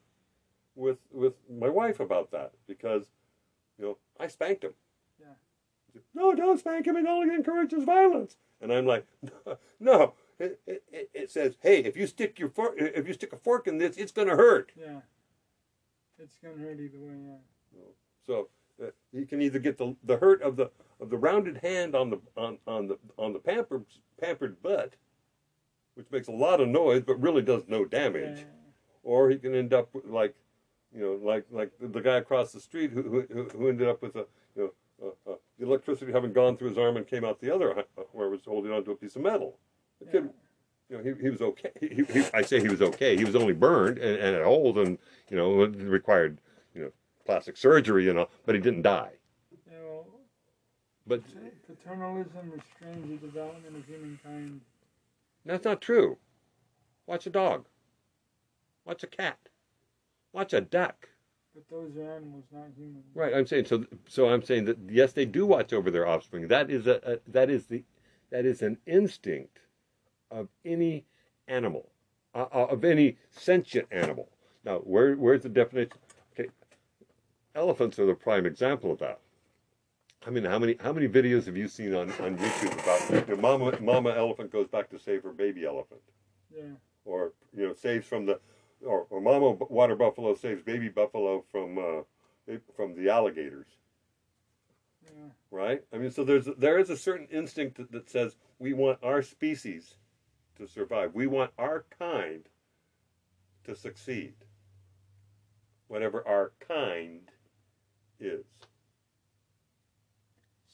with 0.76 0.98
with 1.12 1.34
my 1.50 1.70
wife 1.70 2.00
about 2.00 2.32
that 2.32 2.52
because, 2.68 3.06
you 3.78 3.86
know, 3.86 3.98
I 4.20 4.28
spanked 4.28 4.64
him. 4.64 4.74
Yeah. 5.20 5.28
Said, 5.94 6.02
no, 6.14 6.34
don't 6.36 6.60
spank 6.60 6.88
him. 6.88 6.98
It 6.98 7.06
only 7.06 7.34
encourages 7.34 7.84
violence. 7.84 8.36
And 8.62 8.74
I'm 8.74 8.86
like, 8.86 9.06
no. 9.80 10.14
It, 10.40 10.60
it, 10.66 11.10
it 11.14 11.32
says, 11.32 11.58
hey, 11.62 11.80
if 11.84 11.98
you 11.98 12.08
stick 12.08 12.40
your 12.40 12.50
fork, 12.50 12.76
if 12.78 13.08
you 13.08 13.14
stick 13.14 13.34
a 13.34 13.38
fork 13.38 13.68
in 13.68 13.78
this, 13.78 13.98
it's 13.98 14.12
going 14.12 14.28
to 14.30 14.36
hurt. 14.36 14.72
Yeah. 14.80 15.02
It's 16.22 16.36
gonna 16.44 16.58
hurt 16.58 16.80
either 16.82 17.00
way. 17.00 17.14
Yeah. 17.74 17.84
So 18.28 18.50
uh, 18.84 18.88
you 19.14 19.26
can 19.26 19.42
either 19.42 19.58
get 19.60 19.78
the 19.78 19.96
the 20.04 20.18
hurt 20.18 20.42
of 20.42 20.58
the 20.58 20.70
of 21.00 21.10
the 21.10 21.18
rounded 21.18 21.60
hand 21.64 21.96
on 21.96 22.10
the 22.10 22.20
on, 22.36 22.58
on 22.68 22.88
the 22.88 22.98
on 23.18 23.32
the 23.32 23.40
pampered 23.40 23.86
pampered 24.22 24.62
butt, 24.62 24.96
which 25.96 26.08
makes 26.12 26.28
a 26.28 26.34
lot 26.34 26.60
of 26.60 26.68
noise 26.68 27.04
but 27.08 27.22
really 27.22 27.42
does 27.42 27.64
no 27.70 27.86
damage, 27.86 28.40
Yeah. 28.40 28.44
or 29.04 29.30
he 29.30 29.38
can 29.38 29.56
end 29.56 29.74
up 29.74 29.90
like, 30.06 30.36
you 30.94 31.00
know, 31.02 31.18
like 31.26 31.46
like 31.52 31.72
the, 31.80 31.88
the 31.88 32.02
guy 32.02 32.18
across 32.18 32.52
the 32.52 32.60
street 32.60 32.92
who 32.92 33.26
who, 33.32 33.44
who 33.58 33.70
ended 33.70 33.88
up 33.88 34.02
with 34.02 34.18
a 34.18 34.26
you 34.58 34.74
know 35.02 35.08
uh, 35.26 35.32
uh, 35.32 35.36
the 35.58 35.66
electricity 35.66 36.12
having 36.12 36.34
gone 36.34 36.58
through 36.58 36.68
his 36.70 36.78
arm 36.78 36.98
and 36.98 37.08
came 37.08 37.24
out 37.24 37.40
the 37.40 37.50
other 37.54 37.80
uh, 37.80 37.84
where 38.12 38.28
it 38.28 38.32
was 38.32 38.42
holding 38.46 38.74
onto 38.74 38.92
a 38.92 38.96
piece 38.98 39.16
of 39.16 39.22
metal. 39.22 39.58
The 40.00 40.06
Yeah. 40.06 40.12
kid, 40.12 40.30
you 40.90 40.98
know, 40.98 41.04
he, 41.04 41.22
he 41.22 41.30
was 41.30 41.42
okay. 41.42 41.72
He, 41.80 42.04
he, 42.12 42.26
I 42.34 42.42
say 42.42 42.60
he 42.62 42.68
was 42.70 42.82
okay. 42.82 43.16
He 43.18 43.26
was 43.26 43.36
only 43.36 43.54
burned 43.54 43.98
and, 44.00 44.18
and 44.20 44.44
old 44.44 44.78
and 44.78 44.98
you 45.30 45.38
know 45.38 45.66
required 45.66 46.40
you 46.74 46.82
know 46.84 46.92
plastic 47.26 47.58
surgery 47.58 48.06
you 48.06 48.14
know, 48.14 48.28
but 48.46 48.56
he 48.56 48.62
didn't 48.62 48.82
die. 48.84 49.12
You 49.52 49.74
know, 49.74 50.06
But 51.06 51.22
paternalism 51.68 52.52
restrains 52.52 53.22
the 53.22 53.28
development 53.28 53.76
of 53.78 53.86
humankind. 53.86 54.62
that's 55.46 55.66
not 55.66 55.82
true. 55.82 56.18
Watch 57.06 57.28
a 57.28 57.30
dog. 57.32 57.66
Watch 58.86 59.04
a 59.04 59.08
cat. 59.08 59.38
Watch 60.34 60.54
a 60.54 60.62
duck. 60.62 61.10
But 61.56 61.68
those 61.70 61.98
are 61.98 62.16
animals, 62.18 62.46
not 62.52 62.68
humans. 62.78 63.04
Right. 63.14 63.34
I'm 63.34 63.46
saying 63.48 63.66
so. 63.66 63.86
So 64.08 64.30
I'm 64.30 64.44
saying 64.44 64.66
that 64.66 64.78
yes, 64.90 65.14
they 65.14 65.26
do 65.26 65.46
watch 65.46 65.74
over 65.74 65.92
their 65.92 66.08
offspring. 66.08 66.48
That 66.48 66.70
is 66.70 66.88
a, 66.88 67.00
a 67.04 67.32
that 67.32 67.50
is 67.50 67.66
the 67.66 67.84
that 68.32 68.46
is 68.46 68.62
an 68.62 68.78
instinct 68.86 69.60
of 70.32 70.48
any 70.66 71.06
animal, 71.48 71.90
uh, 72.36 72.46
uh, 72.54 72.66
of 72.68 72.84
any 72.84 73.18
sentient 73.32 73.88
animal. 73.92 74.30
Now, 74.64 74.80
where 74.80 75.16
where's 75.16 75.44
the 75.44 75.50
definition? 75.50 75.94
Okay, 76.34 76.50
elephants 77.56 77.98
are 78.00 78.06
the 78.06 78.14
prime 78.14 78.46
example 78.46 78.92
of 78.92 79.00
that. 79.00 79.20
I 80.28 80.32
mean, 80.32 80.44
how 80.44 80.60
many 80.60 80.76
how 80.82 80.92
many 80.94 81.08
videos 81.08 81.46
have 81.46 81.56
you 81.58 81.68
seen 81.68 81.94
on, 81.96 82.12
on 82.14 82.38
YouTube 82.38 82.74
about 82.74 83.30
know, 83.30 83.36
mama 83.38 83.80
mama 83.82 84.10
elephant 84.12 84.52
goes 84.52 84.68
back 84.68 84.90
to 84.90 85.00
save 85.00 85.24
her 85.24 85.32
baby 85.32 85.66
elephant, 85.66 86.02
Yeah. 86.56 86.74
or 87.06 87.34
you 87.56 87.68
know 87.68 87.74
saves 87.74 88.06
from 88.06 88.26
the, 88.26 88.40
or, 88.86 89.08
or 89.10 89.22
mama 89.22 89.52
water 89.70 89.96
buffalo 89.96 90.36
saves 90.36 90.62
baby 90.62 90.90
buffalo 90.90 91.44
from 91.52 91.78
uh, 91.78 92.56
from 92.76 92.96
the 92.96 93.10
alligators 93.10 93.68
Yeah. 95.06 95.30
right? 95.52 95.82
I 95.94 95.98
mean, 95.98 96.12
so 96.12 96.26
there's 96.26 96.48
there 96.58 96.80
is 96.80 96.90
a 96.90 96.98
certain 96.98 97.28
instinct 97.32 97.78
that, 97.78 97.92
that 97.94 98.10
says 98.10 98.36
we 98.60 98.74
want 98.74 99.00
our 99.02 99.22
species 99.22 99.96
to 100.60 100.68
survive. 100.68 101.14
We 101.14 101.28
want 101.28 101.52
our 101.58 101.86
kind 101.98 102.48
to 103.66 103.76
succeed, 103.76 104.34
whatever 105.88 106.26
our 106.28 106.52
kind 106.66 107.32
is. 108.20 108.46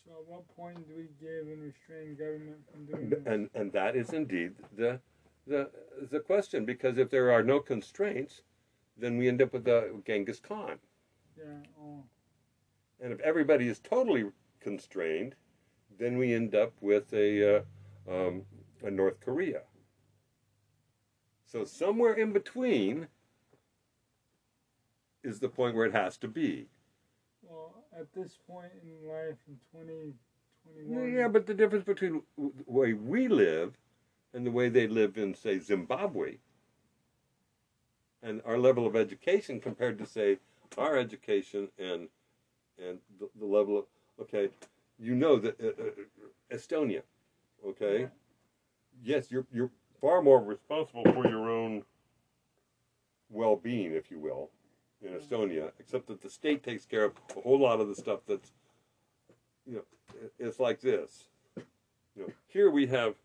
So 0.06 0.12
at 0.12 0.28
what 0.28 0.56
point 0.56 0.88
do 0.88 0.96
we 0.96 1.08
give 1.20 1.48
and 1.48 1.64
restrain 1.64 2.16
government 2.16 2.58
from 2.72 2.86
doing 2.86 3.10
this? 3.10 3.20
And 3.26 3.50
and 3.56 3.72
that 3.72 3.96
is 3.96 4.14
indeed 4.14 4.54
the 4.78 5.00
the 5.48 5.70
the 6.12 6.20
question 6.20 6.66
because 6.66 6.98
if 6.98 7.10
there 7.10 7.32
are 7.32 7.44
no 7.44 7.60
constraints, 7.60 8.42
then 8.98 9.18
we 9.18 9.28
end 9.28 9.42
up 9.42 9.54
with 9.54 9.66
the 9.66 10.02
Genghis 10.06 10.40
Khan. 10.40 10.78
Yeah. 11.38 11.46
Oh. 11.82 12.04
And 13.02 13.12
if 13.12 13.20
everybody 13.20 13.68
is 13.68 13.80
totally 13.80 14.26
constrained, 14.60 15.36
then 15.98 16.18
we 16.18 16.34
end 16.34 16.56
up 16.56 16.74
with 16.82 17.14
a, 17.14 17.58
uh, 17.58 17.62
um, 18.10 18.44
a 18.84 18.92
North 18.92 19.20
Korea. 19.20 19.62
So 21.46 21.64
somewhere 21.64 22.14
in 22.14 22.34
between 22.34 23.08
is 25.24 25.40
the 25.40 25.50
point 25.50 25.76
where 25.76 25.86
it 25.86 25.94
has 25.94 26.18
to 26.18 26.28
be. 26.28 26.68
Well, 27.44 27.84
at 27.98 28.12
this 28.14 28.38
point 28.48 28.72
in 28.84 29.08
life, 29.08 29.38
in 29.48 29.58
2021. 29.72 30.98
20, 31.02 31.16
Yeah, 31.18 31.28
but 31.28 31.46
the 31.46 31.54
difference 31.54 31.86
between 31.86 32.22
the 32.38 32.52
way 32.66 32.94
we 32.94 33.28
live 33.28 33.78
and 34.34 34.46
the 34.46 34.52
way 34.52 34.70
they 34.70 34.88
live 34.88 35.18
in, 35.18 35.34
say, 35.36 35.60
Zimbabwe, 35.60 36.38
and 38.22 38.42
our 38.46 38.58
level 38.58 38.86
of 38.88 38.96
education 38.96 39.60
compared 39.60 39.98
to, 40.00 40.06
say, 40.06 40.40
our 40.78 40.98
education 40.98 41.70
and 41.78 42.10
and 42.78 43.00
the, 43.20 43.30
the 43.40 43.46
level 43.46 43.78
of 43.78 43.86
okay, 44.20 44.50
you 45.00 45.16
know 45.16 45.38
that 45.38 45.60
uh, 45.62 45.68
uh, 45.68 46.56
Estonia, 46.58 47.02
okay, 47.66 48.02
Yeah. 48.02 48.08
yes, 49.04 49.32
you're 49.32 49.46
you're 49.54 49.72
far 50.06 50.22
more 50.22 50.40
responsible 50.40 51.04
for 51.14 51.28
your 51.28 51.50
own 51.50 51.84
well-being, 53.32 53.92
if 53.92 54.12
you 54.12 54.20
will, 54.20 54.52
in 55.02 55.10
mm-hmm. 55.10 55.34
Estonia. 55.34 55.72
Except 55.80 56.06
that 56.08 56.22
the 56.22 56.30
state 56.30 56.62
takes 56.62 56.86
care 56.86 57.06
of 57.06 57.14
a 57.36 57.42
whole 57.42 57.60
lot 57.60 57.82
of 57.82 57.88
the 57.88 57.96
stuff 57.96 58.20
that's, 58.28 58.52
you 59.66 59.78
know, 59.78 59.82
it's 60.38 60.60
like 60.60 60.80
this. 60.80 61.30
You 61.58 61.64
know, 62.18 62.34
here 62.48 62.70
we 62.70 62.86
have 62.86 63.16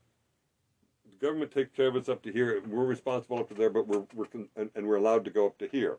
the 1.05 1.27
government 1.27 1.51
takes 1.51 1.71
care 1.71 1.89
of 1.89 1.97
us 1.97 2.09
up 2.09 2.23
to 2.23 2.33
here. 2.33 2.63
We're 2.67 2.87
responsible 2.87 3.39
up 3.39 3.49
to 3.49 3.55
there, 3.55 3.69
but 3.69 3.87
we're 3.87 4.05
we're 4.15 4.27
and, 4.57 4.71
and 4.75 4.87
we're 4.87 4.97
allowed 4.97 5.27
to 5.27 5.31
go 5.31 5.47
up 5.47 5.59
to 5.59 5.69
here, 5.69 5.99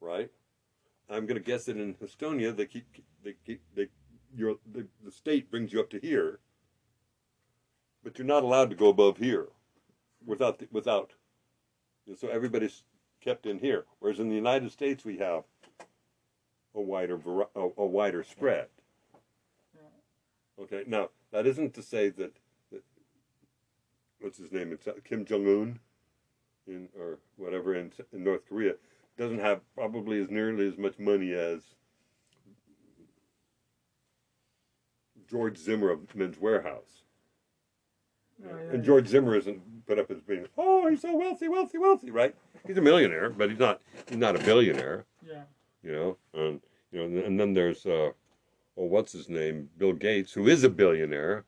right? 0.00 0.30
I'm 1.10 1.26
going 1.26 1.38
to 1.38 1.44
guess 1.44 1.66
that 1.66 1.76
in 1.76 1.94
Estonia 1.96 2.56
they 2.56 2.64
keep 2.64 2.86
they 3.22 3.34
keep 3.44 3.60
they 3.76 3.88
your 4.34 4.56
the, 4.72 4.86
the 5.04 5.12
state 5.12 5.50
brings 5.50 5.74
you 5.74 5.80
up 5.80 5.90
to 5.90 6.00
here, 6.00 6.40
but 8.02 8.18
you're 8.18 8.26
not 8.26 8.44
allowed 8.44 8.70
to 8.70 8.76
go 8.76 8.88
above 8.88 9.18
here, 9.18 9.48
without 10.26 10.58
the, 10.58 10.68
without. 10.70 11.12
So 12.18 12.28
everybody's 12.28 12.82
kept 13.20 13.46
in 13.46 13.58
here. 13.58 13.84
Whereas 13.98 14.20
in 14.20 14.28
the 14.28 14.34
United 14.34 14.70
States 14.72 15.04
we 15.04 15.18
have 15.18 15.44
a 16.74 16.80
wider 16.80 17.18
a, 17.54 17.68
a 17.76 17.86
wider 17.86 18.22
spread. 18.22 18.68
Okay, 20.60 20.84
now 20.86 21.10
that 21.32 21.46
isn't 21.46 21.74
to 21.74 21.82
say 21.82 22.10
that, 22.10 22.36
that 22.70 22.84
what's 24.20 24.38
his 24.38 24.52
name? 24.52 24.78
Uh, 24.86 24.92
Kim 25.02 25.24
Jong 25.24 25.46
Un, 25.46 25.80
in 26.66 26.88
or 26.98 27.18
whatever 27.36 27.74
in, 27.74 27.92
in 28.12 28.24
North 28.24 28.48
Korea 28.48 28.74
doesn't 29.16 29.40
have 29.40 29.60
probably 29.74 30.20
as 30.20 30.30
nearly 30.30 30.66
as 30.66 30.76
much 30.76 30.98
money 30.98 31.32
as 31.32 31.62
George 35.28 35.56
Zimmer 35.56 35.90
of 35.90 36.14
Men's 36.14 36.36
Wearhouse. 36.36 37.03
Oh, 38.44 38.56
yeah, 38.56 38.72
And. 38.74 38.84
George 38.84 39.06
Zimmer 39.08 39.36
isn't 39.36 39.86
put 39.86 39.98
up 39.98 40.10
as 40.10 40.20
being, 40.20 40.46
oh, 40.58 40.88
he's 40.88 41.02
so 41.02 41.16
wealthy, 41.16 41.48
wealthy, 41.48 41.78
wealthy, 41.78 42.10
right? 42.10 42.34
He's 42.66 42.76
a 42.78 42.82
millionaire, 42.82 43.30
but 43.30 43.50
he's 43.50 43.58
not 43.58 43.80
he's 44.08 44.18
not 44.18 44.36
a 44.36 44.38
billionaire, 44.44 45.04
Yeah. 45.26 45.42
you 45.82 45.92
know. 45.92 46.16
And 46.32 46.60
you 46.92 47.06
know, 47.06 47.24
and 47.24 47.38
then 47.38 47.52
there's 47.52 47.84
uh, 47.84 48.10
oh, 48.76 48.84
what's 48.84 49.12
his 49.12 49.28
name, 49.28 49.68
Bill 49.78 49.92
Gates, 49.92 50.32
who 50.32 50.48
is 50.48 50.64
a 50.64 50.68
billionaire, 50.70 51.44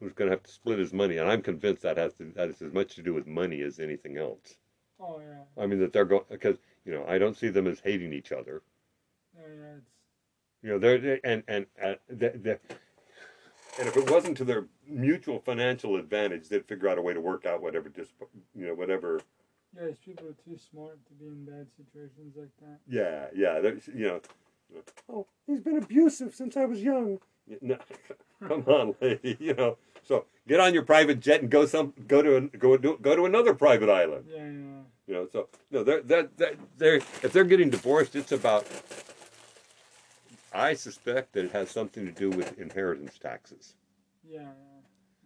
who's 0.00 0.12
going 0.12 0.28
to 0.30 0.36
have 0.36 0.42
to 0.42 0.50
split 0.50 0.78
his 0.78 0.92
money, 0.92 1.16
and 1.18 1.30
I'm 1.30 1.40
convinced 1.42 1.82
that 1.82 1.96
has 1.96 2.12
to 2.14 2.30
that 2.36 2.48
has 2.48 2.60
as 2.62 2.72
much 2.72 2.94
to 2.96 3.02
do 3.02 3.14
with 3.14 3.26
money 3.26 3.62
as 3.62 3.78
anything 3.78 4.18
else. 4.18 4.56
Oh 4.98 5.18
yeah. 5.20 5.62
I 5.62 5.66
mean 5.66 5.78
that 5.80 5.92
they're 5.94 6.04
going 6.04 6.24
because 6.30 6.58
you 6.84 6.92
know 6.92 7.04
I 7.06 7.16
don't 7.18 7.36
see 7.36 7.48
them 7.48 7.66
as 7.66 7.80
hating 7.80 8.12
each 8.12 8.32
other. 8.32 8.62
Yeah, 9.34 9.46
yeah. 9.48 9.76
It's 9.78 9.90
You 10.62 10.70
know, 10.70 10.78
they're, 10.78 10.98
they 10.98 11.20
and 11.24 11.42
and 11.48 11.64
uh, 11.82 11.94
the, 12.08 12.30
the, 12.30 12.58
and 13.78 13.88
if 13.88 13.96
it 13.96 14.10
wasn't 14.10 14.36
to 14.38 14.44
their 14.44 14.66
mutual 14.86 15.38
financial 15.38 15.96
advantage, 15.96 16.48
they'd 16.48 16.66
figure 16.66 16.88
out 16.88 16.98
a 16.98 17.02
way 17.02 17.14
to 17.14 17.20
work 17.20 17.46
out 17.46 17.62
whatever 17.62 17.88
dis, 17.88 18.08
you 18.54 18.66
know, 18.66 18.74
whatever. 18.74 19.20
yeah. 19.76 19.86
These 19.86 19.98
people 20.04 20.26
are 20.26 20.36
too 20.44 20.58
smart 20.70 20.98
to 21.06 21.12
be 21.14 21.26
in 21.26 21.44
bad 21.44 21.66
situations 21.76 22.34
like 22.36 22.50
that. 22.62 22.78
Yeah, 22.88 23.26
yeah. 23.34 23.60
there's- 23.60 23.88
You 23.88 24.06
know, 24.06 24.20
oh, 25.08 25.26
he's 25.46 25.60
been 25.60 25.76
abusive 25.78 26.34
since 26.34 26.56
I 26.56 26.64
was 26.64 26.82
young. 26.82 27.18
No, 27.60 27.78
come 28.48 28.64
on, 28.66 28.94
lady. 29.00 29.36
You 29.40 29.54
know, 29.54 29.78
so 30.04 30.26
get 30.46 30.60
on 30.60 30.72
your 30.74 30.84
private 30.84 31.20
jet 31.20 31.40
and 31.40 31.50
go 31.50 31.66
some 31.66 31.92
go 32.06 32.22
to 32.22 32.36
an, 32.36 32.50
go 32.58 32.76
to 32.76 32.96
go 33.00 33.16
to 33.16 33.24
another 33.26 33.54
private 33.54 33.88
island. 33.90 34.26
Yeah, 34.28 34.36
yeah. 34.44 34.82
You 35.08 35.14
know, 35.14 35.28
so 35.32 35.48
no, 35.72 35.82
they're 35.82 36.02
they're, 36.02 36.28
they're, 36.36 36.54
they're 36.78 36.94
if 36.96 37.32
they're 37.32 37.44
getting 37.44 37.70
divorced, 37.70 38.14
it's 38.14 38.30
about. 38.32 38.66
I 40.52 40.74
suspect 40.74 41.32
that 41.32 41.44
it 41.46 41.52
has 41.52 41.70
something 41.70 42.04
to 42.06 42.12
do 42.12 42.30
with 42.30 42.58
inheritance 42.58 43.18
taxes. 43.18 43.74
Yeah, 44.28 44.40
yeah. 44.40 44.46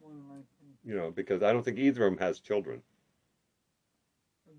More 0.01 0.11
than 0.11 0.29
likely. 0.29 0.45
You 0.85 0.97
know, 0.97 1.11
because 1.11 1.43
I 1.43 1.53
don't 1.53 1.65
think 1.65 1.79
either 1.79 2.05
of 2.07 2.13
them 2.13 2.19
has 2.19 2.41
children. 2.41 2.83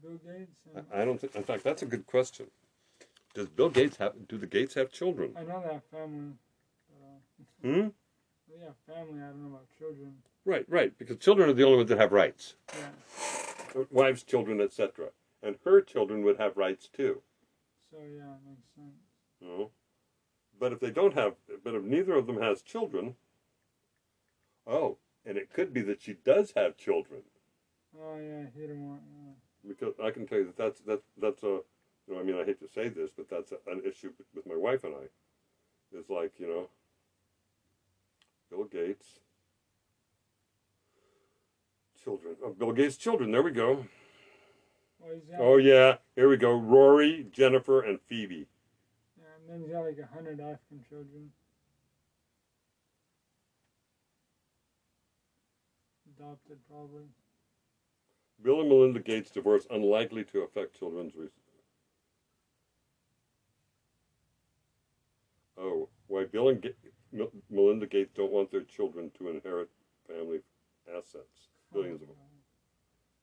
Bill 0.05 0.19
Gates. 0.25 0.51
And 0.75 0.85
I 0.93 1.05
don't 1.05 1.19
think. 1.19 1.35
In 1.35 1.43
fact, 1.43 1.63
that's 1.63 1.81
a 1.81 1.85
good 1.85 2.05
question. 2.05 2.47
Does 3.33 3.47
Bill 3.49 3.69
Gates 3.69 3.97
have? 3.97 4.13
Do 4.27 4.37
the 4.37 4.47
Gates 4.47 4.73
have 4.75 4.91
children? 4.91 5.33
I 5.37 5.43
know 5.43 5.61
they 5.65 5.73
have 5.73 5.83
family. 5.91 6.33
But, 6.89 7.05
uh, 7.05 7.73
Hmm. 7.81 7.87
they 8.49 8.63
have 8.63 8.75
family. 8.85 9.21
I 9.21 9.27
don't 9.27 9.43
know 9.43 9.55
about 9.55 9.67
children. 9.77 10.15
Right, 10.45 10.65
right. 10.69 10.95
Because 10.97 11.17
children 11.17 11.49
are 11.49 11.53
the 11.53 11.63
only 11.63 11.77
ones 11.77 11.89
that 11.89 11.97
have 11.97 12.11
rights. 12.11 12.55
Yeah. 12.77 13.83
Wives, 13.89 14.23
children, 14.23 14.61
etc. 14.61 15.07
And 15.41 15.57
her 15.65 15.81
children 15.81 16.23
would 16.23 16.37
have 16.37 16.55
rights 16.55 16.87
too. 16.87 17.21
So 17.91 17.97
yeah, 17.97 18.33
it 18.35 18.47
makes 18.47 18.67
sense. 18.75 18.95
You 19.41 19.47
know? 19.47 19.71
But 20.59 20.71
if 20.71 20.79
they 20.79 20.91
don't 20.91 21.13
have, 21.13 21.33
but 21.63 21.75
if 21.75 21.83
neither 21.83 22.13
of 22.15 22.27
them 22.27 22.41
has 22.41 22.61
children, 22.61 23.15
oh, 24.65 24.97
and 25.25 25.37
it 25.37 25.51
could 25.51 25.73
be 25.73 25.81
that 25.81 26.01
she 26.01 26.13
does 26.23 26.53
have 26.55 26.77
children. 26.77 27.21
Oh 27.97 28.17
yeah, 28.17 28.45
he 28.53 28.61
didn't 28.61 28.87
want. 28.87 29.01
Yeah. 29.13 29.33
because 29.67 29.93
I 30.03 30.11
can 30.11 30.27
tell 30.27 30.39
you 30.39 30.45
that 30.45 30.57
that's 30.57 30.81
that's 30.81 31.05
that's 31.19 31.43
a 31.43 31.59
you 32.07 32.13
know 32.13 32.19
I 32.19 32.23
mean 32.23 32.39
I 32.39 32.45
hate 32.45 32.59
to 32.59 32.67
say 32.67 32.89
this 32.89 33.09
but 33.15 33.29
that's 33.29 33.51
a, 33.51 33.71
an 33.71 33.81
issue 33.85 34.11
with 34.33 34.45
my 34.45 34.55
wife 34.55 34.83
and 34.83 34.93
I 34.95 35.97
is 35.97 36.09
like 36.09 36.33
you 36.39 36.47
know 36.47 36.67
Bill 38.49 38.65
Gates 38.65 39.19
children 42.03 42.35
oh, 42.43 42.49
Bill 42.51 42.71
Gates 42.73 42.97
children 42.97 43.31
there 43.31 43.43
we 43.43 43.51
go 43.51 43.85
oh, 45.03 45.13
he's 45.13 45.23
oh 45.39 45.57
yeah 45.57 45.95
here 46.15 46.29
we 46.29 46.37
go 46.37 46.53
Rory 46.53 47.27
Jennifer 47.31 47.81
and 47.81 47.99
Phoebe 48.07 48.47
then 49.49 49.61
he's 49.61 49.71
got 49.71 49.85
like 49.85 49.97
a 49.99 50.13
hundred 50.13 50.39
African 50.39 50.83
children. 50.89 51.31
Adopted 56.17 56.57
probably. 56.69 57.03
Bill 58.41 58.61
and 58.61 58.69
Melinda 58.69 58.99
Gates 58.99 59.31
divorce 59.31 59.65
unlikely 59.69 60.23
to 60.25 60.41
affect 60.41 60.77
children's 60.77 61.15
res- 61.15 61.29
oh 65.57 65.89
why 66.07 66.25
Bill 66.25 66.49
and 66.49 66.61
Ga- 66.61 66.75
Mel- 67.11 67.31
Melinda 67.49 67.87
Gates 67.87 68.11
don't 68.13 68.31
want 68.31 68.51
their 68.51 68.63
children 68.63 69.09
to 69.17 69.29
inherit 69.29 69.69
family 70.07 70.41
assets 70.95 71.49
billions 71.73 72.01
of 72.01 72.07
them 72.09 72.17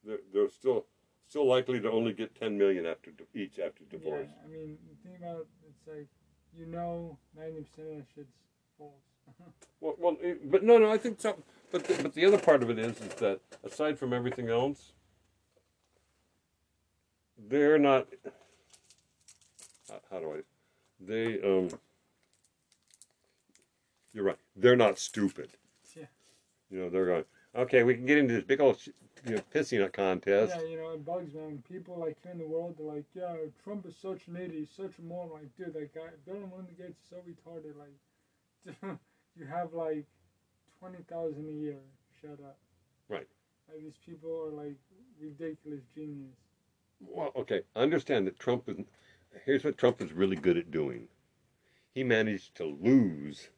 they're, 0.05 0.19
they're 0.33 0.49
still 0.49 0.87
still 1.29 1.47
likely 1.47 1.81
to 1.81 1.91
only 1.91 2.13
get 2.13 2.35
10 2.39 2.59
million 2.59 2.87
after 2.87 3.11
each 3.35 3.59
after 3.59 3.85
divorce. 3.91 4.29
Yeah, 4.29 4.47
I 4.47 4.49
mean, 4.49 4.79
the 4.89 5.09
thing 5.09 5.17
about 5.19 5.41
it, 5.41 5.47
it's 5.69 5.89
like 5.89 6.09
you 6.57 6.67
know, 6.67 7.19
ninety 7.37 7.63
percent 7.63 7.89
of 7.89 7.97
that 7.99 8.07
shit's 8.15 8.37
false. 8.79 8.93
Well, 9.81 9.97
well, 9.99 10.17
eh, 10.23 10.35
but 10.45 10.63
no, 10.63 10.79
no, 10.79 10.93
I 10.93 10.97
think 10.97 11.21
so. 11.21 11.37
But 11.73 11.83
the, 11.85 12.01
but 12.01 12.15
the 12.15 12.25
other 12.25 12.39
part 12.39 12.63
of 12.63 12.71
it 12.71 12.79
is 12.79 13.01
is 13.01 13.15
that 13.15 13.41
aside 13.65 13.99
from 13.99 14.13
everything 14.13 14.49
else, 14.49 14.93
they're 17.37 17.81
not. 17.81 18.07
How, 19.89 20.01
how 20.09 20.21
do 20.21 20.35
I? 20.35 20.41
They 21.01 21.41
um. 21.43 21.71
You're 24.13 24.25
right. 24.25 24.39
They're 24.55 24.77
not 24.77 25.01
stupid. 25.01 25.51
Yeah. 25.97 26.05
You 26.71 26.79
know, 26.83 26.89
they're 26.89 27.07
going. 27.07 27.25
Okay, 27.55 27.83
we 27.83 27.95
can 27.95 28.07
get 28.07 28.19
into 28.19 28.35
this 28.35 28.45
big 28.45 28.61
old 28.61 28.79
you 29.27 29.35
know, 29.37 29.43
pissing 29.55 29.93
contest. 29.93 30.55
Yeah, 30.57 30.69
you 30.69 30.77
know, 30.79 30.93
it 30.93 31.05
bugs 31.05 31.35
me 31.35 31.41
when 31.41 31.63
people 31.71 31.99
like 31.99 32.17
here 32.23 32.33
in 32.33 32.39
the 32.39 32.47
world 32.47 32.77
they're 32.79 32.87
like, 32.87 33.05
yeah, 33.15 33.35
Trump 33.63 33.87
is 33.87 33.95
such 33.97 34.27
an 34.27 34.37
idiot, 34.37 34.53
he's 34.55 34.71
such 34.71 34.99
a 34.99 35.03
moron. 35.03 35.33
Like, 35.33 35.57
dude, 35.57 35.75
that 35.75 35.95
guy, 35.95 36.09
Bill 36.25 36.37
and 36.37 36.51
Melinda 36.51 36.73
Gates 36.73 36.99
is 37.03 37.11
so 37.11 37.17
retarded. 37.17 37.75
Like, 37.77 38.99
you 39.39 39.47
have 39.47 39.75
like 39.75 40.07
twenty 40.79 41.03
thousand 41.11 41.47
a 41.49 41.53
year. 41.53 41.79
Shut 42.21 42.39
up. 42.45 42.59
Right. 43.09 43.29
Like 43.69 43.83
these 43.83 43.99
people 44.05 44.31
are 44.31 44.51
like 44.51 44.77
ridiculous 45.21 45.83
genius. 45.95 46.37
Well, 47.01 47.33
okay. 47.37 47.63
Understand 47.77 48.27
that 48.27 48.39
Trump 48.39 48.69
is. 48.69 48.79
Here's 49.45 49.65
what 49.65 49.79
Trump 49.79 50.01
is 50.01 50.13
really 50.13 50.37
good 50.37 50.57
at 50.57 50.71
doing. 50.71 51.09
He 51.95 52.03
managed 52.03 52.55
to 52.57 52.65
lose 52.65 53.49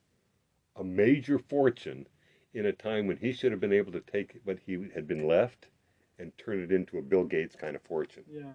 a 0.77 0.85
major 0.85 1.39
fortune 1.39 2.07
in 2.55 2.67
a 2.67 2.73
time 2.73 3.07
when 3.07 3.17
he 3.17 3.33
should 3.33 3.51
have 3.53 3.61
been 3.61 3.73
able 3.73 3.93
to 3.93 4.01
take 4.01 4.41
what 4.45 4.59
he 4.65 4.87
had 4.95 5.07
been 5.07 5.27
left 5.27 5.69
and 6.19 6.33
turn 6.39 6.63
it 6.63 6.71
into 6.73 6.99
a 6.99 7.03
Bill 7.03 7.25
Gates 7.25 7.57
kind 7.57 7.75
of 7.75 7.83
fortune. 7.83 8.23
Yeah. 8.33 8.53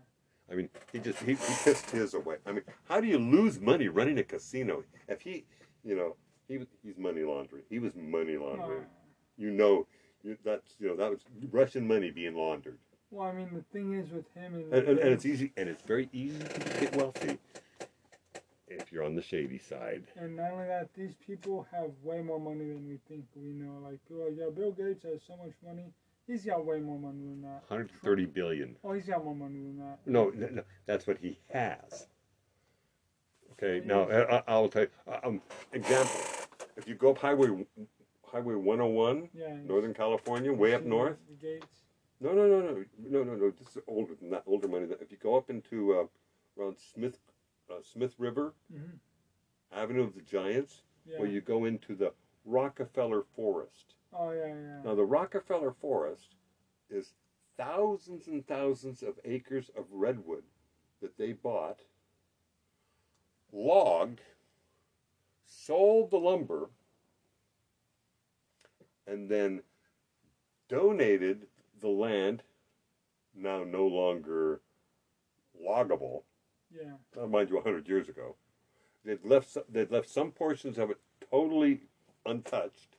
I 0.51 0.55
mean, 0.55 0.69
he 0.91 0.99
just 0.99 1.19
he, 1.19 1.33
he 1.33 1.53
pissed 1.63 1.91
his 1.91 2.13
away. 2.13 2.37
I 2.45 2.53
mean, 2.53 2.63
how 2.85 2.99
do 3.01 3.07
you 3.07 3.19
lose 3.19 3.59
money 3.59 3.87
running 3.87 4.17
a 4.17 4.23
casino? 4.23 4.83
If 5.07 5.21
he, 5.21 5.45
you 5.83 5.95
know, 5.95 6.15
he 6.47 6.57
was 6.57 6.67
he's 6.81 6.97
money 6.97 7.21
laundering. 7.21 7.63
He 7.69 7.77
was 7.77 7.91
money 7.95 8.37
laundering. 8.37 8.81
Uh, 8.81 8.85
You 9.37 9.51
know, 9.51 9.85
you, 10.23 10.37
that's 10.43 10.75
you 10.79 10.87
know 10.87 10.95
that 10.95 11.11
was 11.11 11.19
Russian 11.51 11.87
money 11.87 12.09
being 12.09 12.35
laundered. 12.35 12.79
well, 13.11 13.27
I 13.27 13.33
mean, 13.33 13.49
the 13.53 13.63
thing 13.71 13.93
is 13.93 14.09
with 14.09 14.25
him 14.33 14.55
and, 14.55 14.73
And, 14.73 14.87
and, 14.87 14.99
and 14.99 15.09
it's 15.09 15.25
easy, 15.25 15.51
and 15.55 15.69
it's 15.69 15.83
very 15.83 16.09
easy 16.11 16.39
to 16.39 16.59
get 16.79 16.95
wealthy 16.95 17.37
if 18.69 18.91
you're 18.91 19.03
on 19.03 19.15
the 19.15 19.21
shady 19.21 19.57
side. 19.59 20.03
And 20.15 20.35
not 20.35 20.51
only 20.51 20.67
that, 20.67 20.89
these 20.93 21.13
people 21.25 21.67
have 21.71 21.91
way 22.03 22.21
more 22.21 22.39
money 22.39 22.65
than 22.69 22.87
we 22.87 22.99
think 23.07 23.25
we 23.35 23.49
know. 23.51 23.79
Like, 23.83 23.99
people 24.07 24.23
are 24.23 24.29
like, 24.29 24.37
yeah, 24.39 24.49
Bill 24.55 24.71
Gates 24.71 25.03
has 25.03 25.21
so 25.25 25.35
much 25.37 25.53
money. 25.65 25.91
He's 26.27 26.45
got 26.45 26.63
way 26.65 26.79
more 26.79 26.99
money 26.99 27.23
than 27.23 27.41
that. 27.41 27.63
130 27.69 28.25
billion. 28.27 28.75
Oh, 28.83 28.93
he's 28.93 29.05
got 29.07 29.23
more 29.25 29.33
money 29.35 29.59
than 29.59 29.77
that. 29.79 29.99
No, 30.05 30.29
no, 30.35 30.47
no 30.51 30.63
that's 30.85 31.07
what 31.07 31.17
he 31.17 31.39
has. 31.51 32.05
Okay, 33.53 33.81
now 33.85 34.03
I, 34.03 34.37
I- 34.37 34.43
I'll 34.47 34.69
tell 34.69 34.83
you. 34.83 34.89
uh, 35.07 35.19
Um, 35.23 35.41
example: 35.73 36.15
If 36.77 36.87
you 36.87 36.95
go 36.95 37.11
up 37.11 37.17
Highway 37.17 37.65
Highway 38.31 38.53
101, 38.55 39.29
Yeah. 39.33 39.55
Northern 39.65 39.93
California, 39.93 40.53
way 40.53 40.75
up 40.75 40.83
north. 40.83 41.17
The 41.27 41.33
gates. 41.47 41.65
No, 42.21 42.33
no, 42.33 42.47
no, 42.47 42.61
no, 42.61 42.85
no, 42.99 43.23
no, 43.23 43.35
no. 43.35 43.49
This 43.49 43.75
is 43.75 43.81
older 43.87 44.13
than 44.13 44.29
that. 44.29 44.43
Older 44.45 44.67
money. 44.67 44.85
If 45.01 45.11
you 45.11 45.17
go 45.17 45.35
up 45.35 45.49
into 45.49 45.93
uh, 45.99 46.05
around 46.61 46.77
Smith 46.77 47.17
uh, 47.69 47.81
Smith 47.81 48.15
River 48.17 48.53
hmm 48.71 48.95
Avenue 49.71 50.03
of 50.03 50.15
the 50.15 50.21
Giants, 50.21 50.81
Yeah. 51.05 51.19
where 51.19 51.27
you 51.29 51.41
go 51.41 51.65
into 51.65 51.95
the 51.95 52.11
Rockefeller 52.43 53.23
Forest. 53.35 53.93
oh 54.13 54.31
yeah, 54.31 54.47
yeah. 54.47 54.81
Now, 54.83 54.95
the 54.95 55.05
Rockefeller 55.05 55.71
Forest 55.71 56.35
is 56.89 57.13
thousands 57.55 58.27
and 58.27 58.45
thousands 58.47 59.03
of 59.03 59.19
acres 59.25 59.69
of 59.77 59.85
redwood 59.91 60.43
that 61.01 61.17
they 61.17 61.33
bought, 61.33 61.81
logged, 63.51 64.21
sold 65.45 66.09
the 66.09 66.17
lumber, 66.17 66.69
and 69.05 69.29
then 69.29 69.61
donated 70.67 71.47
the 71.79 71.89
land, 71.89 72.41
now 73.35 73.63
no 73.63 73.85
longer 73.87 74.61
loggable, 75.63 76.23
yeah. 76.73 77.21
uh, 77.21 77.27
mind 77.27 77.49
you, 77.49 77.55
100 77.55 77.87
years 77.87 78.09
ago. 78.09 78.35
They'd 79.05 79.23
left, 79.23 79.51
some, 79.51 79.63
they'd 79.69 79.91
left 79.91 80.09
some 80.09 80.31
portions 80.31 80.77
of 80.77 80.91
it 80.91 80.97
totally 81.31 81.81
untouched 82.25 82.97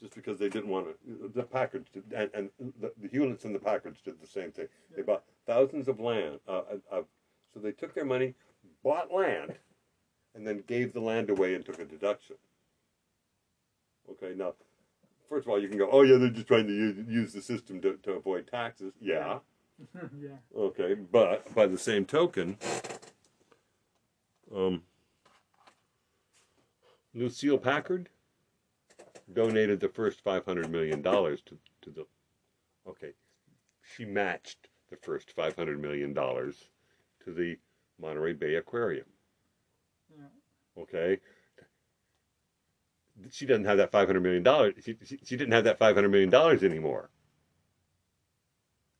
just 0.00 0.14
because 0.14 0.38
they 0.38 0.48
didn't 0.48 0.68
want 0.68 0.86
to. 0.86 1.30
The 1.34 1.42
Packards 1.42 1.88
did, 1.92 2.04
and, 2.12 2.30
and 2.34 2.72
the, 2.80 2.92
the 3.00 3.08
Hewletts 3.08 3.44
and 3.44 3.54
the 3.54 3.58
Packards 3.58 4.00
did 4.02 4.20
the 4.20 4.26
same 4.26 4.52
thing. 4.52 4.68
They 4.94 5.02
bought 5.02 5.24
thousands 5.46 5.88
of 5.88 6.00
land. 6.00 6.40
Uh, 6.46 6.62
of, 6.90 7.06
so 7.52 7.60
they 7.60 7.72
took 7.72 7.94
their 7.94 8.04
money, 8.04 8.34
bought 8.82 9.12
land, 9.12 9.54
and 10.34 10.46
then 10.46 10.62
gave 10.66 10.92
the 10.92 11.00
land 11.00 11.30
away 11.30 11.54
and 11.54 11.64
took 11.64 11.78
a 11.78 11.84
deduction. 11.84 12.36
Okay, 14.10 14.34
now, 14.36 14.54
first 15.28 15.46
of 15.46 15.50
all, 15.50 15.60
you 15.60 15.68
can 15.68 15.78
go, 15.78 15.88
oh, 15.90 16.02
yeah, 16.02 16.18
they're 16.18 16.28
just 16.28 16.46
trying 16.46 16.66
to 16.66 16.72
use, 16.72 16.96
use 17.08 17.32
the 17.32 17.42
system 17.42 17.80
to, 17.80 17.94
to 18.02 18.12
avoid 18.12 18.46
taxes. 18.46 18.92
Yeah. 19.00 19.14
yeah. 19.14 19.38
Okay, 20.56 20.94
but 20.94 21.54
by 21.54 21.66
the 21.66 21.78
same 21.78 22.04
token, 22.04 22.56
um, 24.54 24.82
Lucille 27.14 27.58
Packard 27.58 28.08
donated 29.32 29.80
the 29.80 29.88
first 29.88 30.22
five 30.22 30.44
hundred 30.44 30.70
million 30.70 31.02
dollars 31.02 31.40
to 31.46 31.58
to 31.82 31.90
the. 31.90 32.06
Okay, 32.88 33.12
she 33.82 34.04
matched 34.04 34.68
the 34.90 34.96
first 34.96 35.32
five 35.32 35.56
hundred 35.56 35.80
million 35.80 36.12
dollars 36.14 36.70
to 37.24 37.32
the 37.32 37.58
Monterey 38.00 38.32
Bay 38.32 38.54
Aquarium. 38.54 39.06
Yeah. 40.10 40.82
Okay. 40.82 41.20
She 43.30 43.46
doesn't 43.46 43.64
have 43.64 43.78
that 43.78 43.90
five 43.92 44.08
hundred 44.08 44.22
million 44.22 44.42
dollars. 44.42 44.74
She, 44.84 44.96
she 45.04 45.18
she 45.24 45.36
didn't 45.36 45.52
have 45.52 45.64
that 45.64 45.78
five 45.78 45.94
hundred 45.94 46.10
million 46.10 46.30
dollars 46.30 46.62
anymore. 46.62 47.10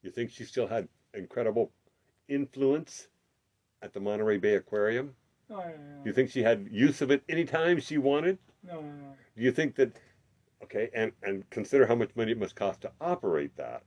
You 0.07 0.13
think 0.13 0.31
she 0.31 0.45
still 0.45 0.69
had 0.69 0.87
incredible 1.15 1.73
influence 2.29 3.09
at 3.83 3.93
the 3.93 3.99
Monterey 3.99 4.39
Bay 4.39 4.55
Aquarium? 4.55 5.17
Yeah, 5.51 5.73
Do 5.73 6.09
you 6.09 6.13
think 6.13 6.31
she 6.31 6.45
had 6.45 6.69
use 6.71 7.03
of 7.03 7.11
it 7.11 7.25
anytime 7.29 7.81
she 7.81 7.99
wanted? 7.99 8.39
No, 8.63 8.75
no, 8.75 8.83
no. 8.83 9.17
Do 9.37 9.43
you 9.43 9.51
think 9.51 9.75
that? 9.75 9.97
Okay, 10.63 10.91
and 10.95 11.11
and 11.25 11.51
consider 11.51 11.87
how 11.87 11.97
much 11.97 12.15
money 12.15 12.31
it 12.31 12.39
must 12.39 12.55
cost 12.55 12.83
to 12.83 12.93
operate 13.01 13.57
that. 13.57 13.83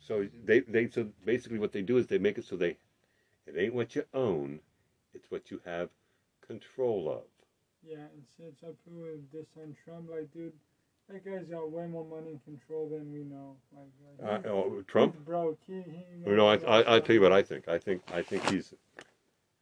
So 0.00 0.28
they 0.44 0.60
they 0.60 0.88
so 0.88 1.06
basically 1.24 1.60
what 1.60 1.70
they 1.70 1.82
do 1.82 1.96
is 1.96 2.08
they 2.08 2.18
make 2.18 2.36
it 2.36 2.44
so 2.44 2.56
they, 2.56 2.78
it 3.46 3.54
ain't 3.56 3.74
what 3.74 3.94
you 3.94 4.04
own, 4.12 4.58
it's 5.14 5.30
what 5.30 5.52
you 5.52 5.60
have 5.64 5.88
control 6.44 7.08
of. 7.08 7.22
Yeah, 7.84 8.06
and 8.12 8.24
since 8.36 8.58
I 8.64 8.72
put 8.84 8.92
with 8.92 9.30
this 9.30 9.46
on 9.56 9.76
Trump, 9.84 10.10
like, 10.10 10.32
dude, 10.32 10.52
That 11.12 11.24
guy's 11.26 11.44
got 11.44 11.70
way 11.70 11.86
more 11.86 12.06
money 12.06 12.30
and 12.30 12.44
control 12.44 12.88
than 12.88 13.12
we 13.12 13.20
know. 13.20 13.54
Like, 13.76 14.44
Uh, 14.44 14.48
uh, 14.48 14.50
oh, 14.50 14.82
Trump? 14.86 15.14
broke. 15.26 15.58
He, 15.66 15.82
he 15.82 16.04
You 16.24 16.36
know, 16.36 16.48
I, 16.48 16.56
I, 16.56 16.82
I'll 16.82 17.00
tell 17.02 17.14
you 17.14 17.20
what. 17.20 17.32
I 17.32 17.42
think. 17.42 17.68
I 17.68 17.78
think, 17.78 18.02
I 18.12 18.22
think 18.22 18.48
he's. 18.50 18.72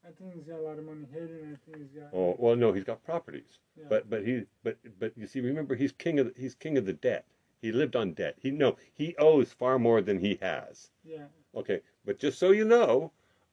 I 0.06 0.12
think 0.12 0.34
he's 0.34 0.44
got 0.44 0.60
a 0.60 0.62
lot 0.62 0.78
of 0.78 0.84
money 0.84 1.06
hidden. 1.12 1.58
I 1.58 1.70
think 1.70 1.82
he's 1.82 2.00
got. 2.00 2.10
Oh 2.12 2.36
well, 2.38 2.54
no, 2.54 2.72
he's 2.72 2.84
got 2.84 3.02
properties, 3.04 3.58
yeah. 3.76 3.84
but 3.88 4.08
but 4.08 4.24
he 4.24 4.44
but 4.62 4.78
but 5.00 5.12
you 5.16 5.26
see, 5.26 5.40
remember, 5.40 5.74
he's 5.74 5.92
king 5.92 6.20
of 6.20 6.26
the, 6.26 6.40
he's 6.40 6.54
king 6.54 6.78
of 6.78 6.86
the 6.86 6.92
debt. 6.92 7.24
He 7.60 7.72
lived 7.72 7.96
on 7.96 8.12
debt. 8.12 8.36
He 8.40 8.52
no, 8.52 8.76
he 8.94 9.16
owes 9.18 9.52
far 9.52 9.78
more 9.78 10.00
than 10.00 10.20
he 10.20 10.38
has. 10.40 10.90
yeah. 11.04 11.24
Okay, 11.54 11.80
but 12.04 12.20
just 12.20 12.38
so 12.38 12.52
you 12.52 12.64
know, 12.64 13.10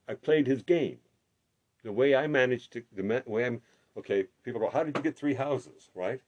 I 0.07 0.13
played 0.13 0.45
his 0.45 0.61
game. 0.61 0.99
The 1.83 1.91
way 1.91 2.15
I 2.15 2.27
managed 2.27 2.73
to, 2.73 2.83
the 2.95 3.23
way 3.25 3.45
I'm, 3.45 3.61
okay, 3.97 4.27
people 4.43 4.61
go, 4.61 4.69
how 4.69 4.83
did 4.83 4.95
you 4.95 5.01
get 5.01 5.17
three 5.17 5.33
houses, 5.33 5.89
right? 5.95 6.21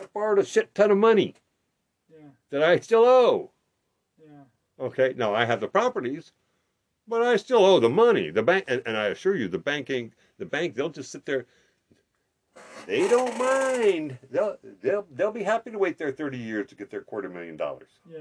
I 0.00 0.04
borrowed 0.14 0.38
a 0.38 0.44
shit 0.44 0.74
ton 0.74 0.90
of 0.90 0.98
money 0.98 1.34
Yeah. 2.10 2.28
that 2.50 2.62
I 2.62 2.78
still 2.80 3.04
owe. 3.04 3.50
Yeah. 4.18 4.44
Okay, 4.78 5.14
now 5.16 5.34
I 5.34 5.44
have 5.44 5.60
the 5.60 5.68
properties, 5.68 6.32
but 7.06 7.22
I 7.22 7.36
still 7.36 7.64
owe 7.64 7.80
the 7.80 7.88
money. 7.90 8.30
The 8.30 8.42
bank, 8.42 8.64
and, 8.68 8.82
and 8.86 8.96
I 8.96 9.06
assure 9.08 9.36
you, 9.36 9.48
the 9.48 9.58
banking, 9.58 10.12
the 10.38 10.46
bank, 10.46 10.74
they'll 10.74 10.88
just 10.88 11.12
sit 11.12 11.26
there. 11.26 11.46
They 12.86 13.06
don't 13.08 13.36
mind. 13.38 14.18
They'll 14.30 14.56
they'll 14.82 15.06
they'll 15.12 15.30
be 15.32 15.42
happy 15.42 15.70
to 15.70 15.78
wait 15.78 15.98
their 15.98 16.10
thirty 16.12 16.38
years 16.38 16.66
to 16.68 16.74
get 16.74 16.90
their 16.90 17.02
quarter 17.02 17.28
million 17.28 17.56
dollars. 17.56 17.90
Yeah. 18.10 18.18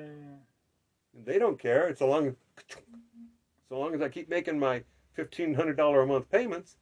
They 1.25 1.39
don't 1.39 1.57
care. 1.57 1.95
So 1.95 2.07
long, 2.07 2.35
so 3.69 3.79
long 3.79 3.95
as 3.95 4.01
I 4.01 4.09
keep 4.09 4.29
making 4.29 4.59
my 4.59 4.83
fifteen 5.13 5.53
hundred 5.53 5.77
dollar 5.77 6.01
a 6.01 6.07
month 6.07 6.29
payments, 6.29 6.75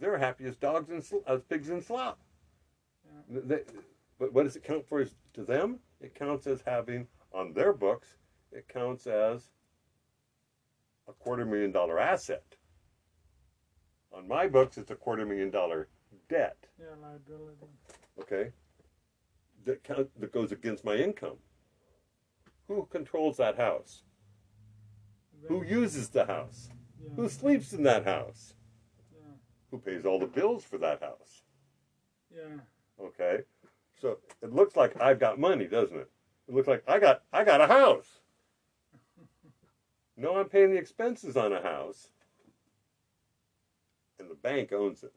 they're 0.00 0.16
happy 0.16 0.44
as 0.44 0.56
dogs 0.56 0.90
and 0.90 1.04
sl- 1.04 1.24
as 1.26 1.42
pigs 1.42 1.68
in 1.70 1.82
slop. 1.82 2.18
Yeah. 3.04 3.40
They, 3.44 3.60
but 4.18 4.32
what 4.32 4.44
does 4.44 4.56
it 4.56 4.64
count 4.64 4.86
for 4.88 5.04
to 5.04 5.44
them? 5.44 5.78
It 6.00 6.14
counts 6.14 6.46
as 6.46 6.62
having 6.66 7.06
on 7.32 7.52
their 7.52 7.72
books. 7.72 8.16
It 8.52 8.68
counts 8.68 9.06
as 9.06 9.50
a 11.08 11.12
quarter 11.12 11.44
million 11.44 11.72
dollar 11.72 11.98
asset. 11.98 12.44
On 14.12 14.26
my 14.26 14.46
books, 14.46 14.78
it's 14.78 14.90
a 14.90 14.94
quarter 14.94 15.26
million 15.26 15.50
dollar 15.50 15.88
debt. 16.28 16.56
Yeah. 16.78 16.86
Liability. 17.02 17.66
Okay, 18.20 18.50
that 19.66 19.84
count, 19.84 20.08
that 20.18 20.32
goes 20.32 20.52
against 20.52 20.84
my 20.84 20.94
income. 20.94 21.36
Who 22.68 22.86
controls 22.90 23.36
that 23.36 23.56
house? 23.56 24.02
Who 25.48 25.62
uses 25.64 26.08
the 26.08 26.24
house? 26.24 26.68
Yeah. 27.00 27.10
Who 27.14 27.28
sleeps 27.28 27.72
in 27.72 27.82
that 27.84 28.04
house? 28.04 28.54
Yeah. 29.12 29.34
Who 29.70 29.78
pays 29.78 30.04
all 30.04 30.18
the 30.18 30.26
bills 30.26 30.64
for 30.64 30.78
that 30.78 31.00
house? 31.02 31.42
Yeah. 32.34 32.60
Okay, 33.00 33.42
so 34.00 34.18
it 34.42 34.52
looks 34.52 34.76
like 34.76 35.00
I've 35.00 35.18
got 35.18 35.38
money, 35.38 35.66
doesn't 35.66 35.96
it? 35.96 36.10
It 36.48 36.54
looks 36.54 36.68
like 36.68 36.82
I 36.86 36.98
got 36.98 37.22
I 37.32 37.44
got 37.44 37.60
a 37.60 37.66
house. 37.66 38.20
No, 40.16 40.36
I'm 40.36 40.48
paying 40.48 40.70
the 40.70 40.78
expenses 40.78 41.36
on 41.36 41.52
a 41.52 41.60
house, 41.60 42.08
and 44.18 44.30
the 44.30 44.34
bank 44.34 44.72
owns 44.72 45.02
it. 45.02 45.12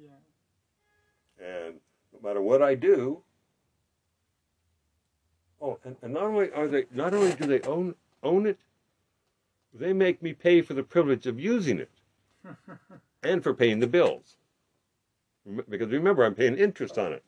Yeah. 0.00 1.44
And 1.44 1.74
no 2.12 2.28
matter 2.28 2.42
what 2.42 2.62
I 2.62 2.74
do, 2.74 3.22
oh, 5.60 5.78
and, 5.84 5.96
and 6.02 6.12
not 6.14 6.24
only 6.24 6.50
are 6.52 6.66
they 6.66 6.86
not 6.90 7.14
only 7.14 7.32
do 7.34 7.46
they 7.46 7.60
own 7.62 7.94
own 8.22 8.46
it, 8.46 8.58
they 9.72 9.92
make 9.92 10.22
me 10.22 10.32
pay 10.32 10.62
for 10.62 10.74
the 10.74 10.82
privilege 10.82 11.26
of 11.26 11.38
using 11.38 11.78
it 11.78 11.90
and 13.22 13.42
for 13.42 13.54
paying 13.54 13.78
the 13.80 13.86
bills. 13.86 14.36
Because 15.68 15.90
remember, 15.90 16.24
I'm 16.24 16.34
paying 16.34 16.56
interest 16.56 16.98
on 16.98 17.12
it. 17.12 17.24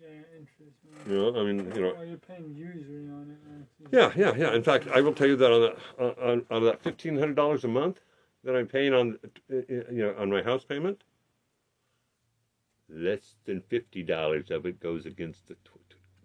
Yeah. 0.00 0.38
Interest. 0.38 0.76
You 1.08 1.14
know, 1.14 1.40
I 1.40 1.44
mean, 1.44 1.72
you 1.74 1.80
know, 1.82 1.94
Oh, 1.98 2.02
you're 2.02 2.16
paying 2.18 2.54
usury 2.54 3.08
on 3.08 3.30
it. 3.30 3.38
uh, 3.46 3.88
yeah, 3.92 4.12
yeah, 4.16 4.34
yeah. 4.36 4.54
In 4.54 4.62
fact, 4.62 4.86
I 4.88 5.00
will 5.00 5.12
tell 5.14 5.26
you 5.28 5.36
that 5.36 5.50
on 5.52 5.60
that 5.98 6.18
on, 6.22 6.46
on 6.50 6.64
that 6.64 6.82
fifteen 6.82 7.16
hundred 7.18 7.36
dollars 7.36 7.64
a 7.64 7.68
month 7.68 8.00
that 8.44 8.54
I'm 8.56 8.66
paying 8.66 8.92
on, 8.94 9.18
you 9.48 9.86
know, 9.90 10.14
on 10.18 10.30
my 10.30 10.42
house 10.42 10.64
payment, 10.64 11.02
less 12.88 13.36
than 13.44 13.60
fifty 13.62 14.02
dollars 14.02 14.50
of 14.50 14.66
it 14.66 14.80
goes 14.80 15.06
against 15.06 15.46
the 15.48 15.56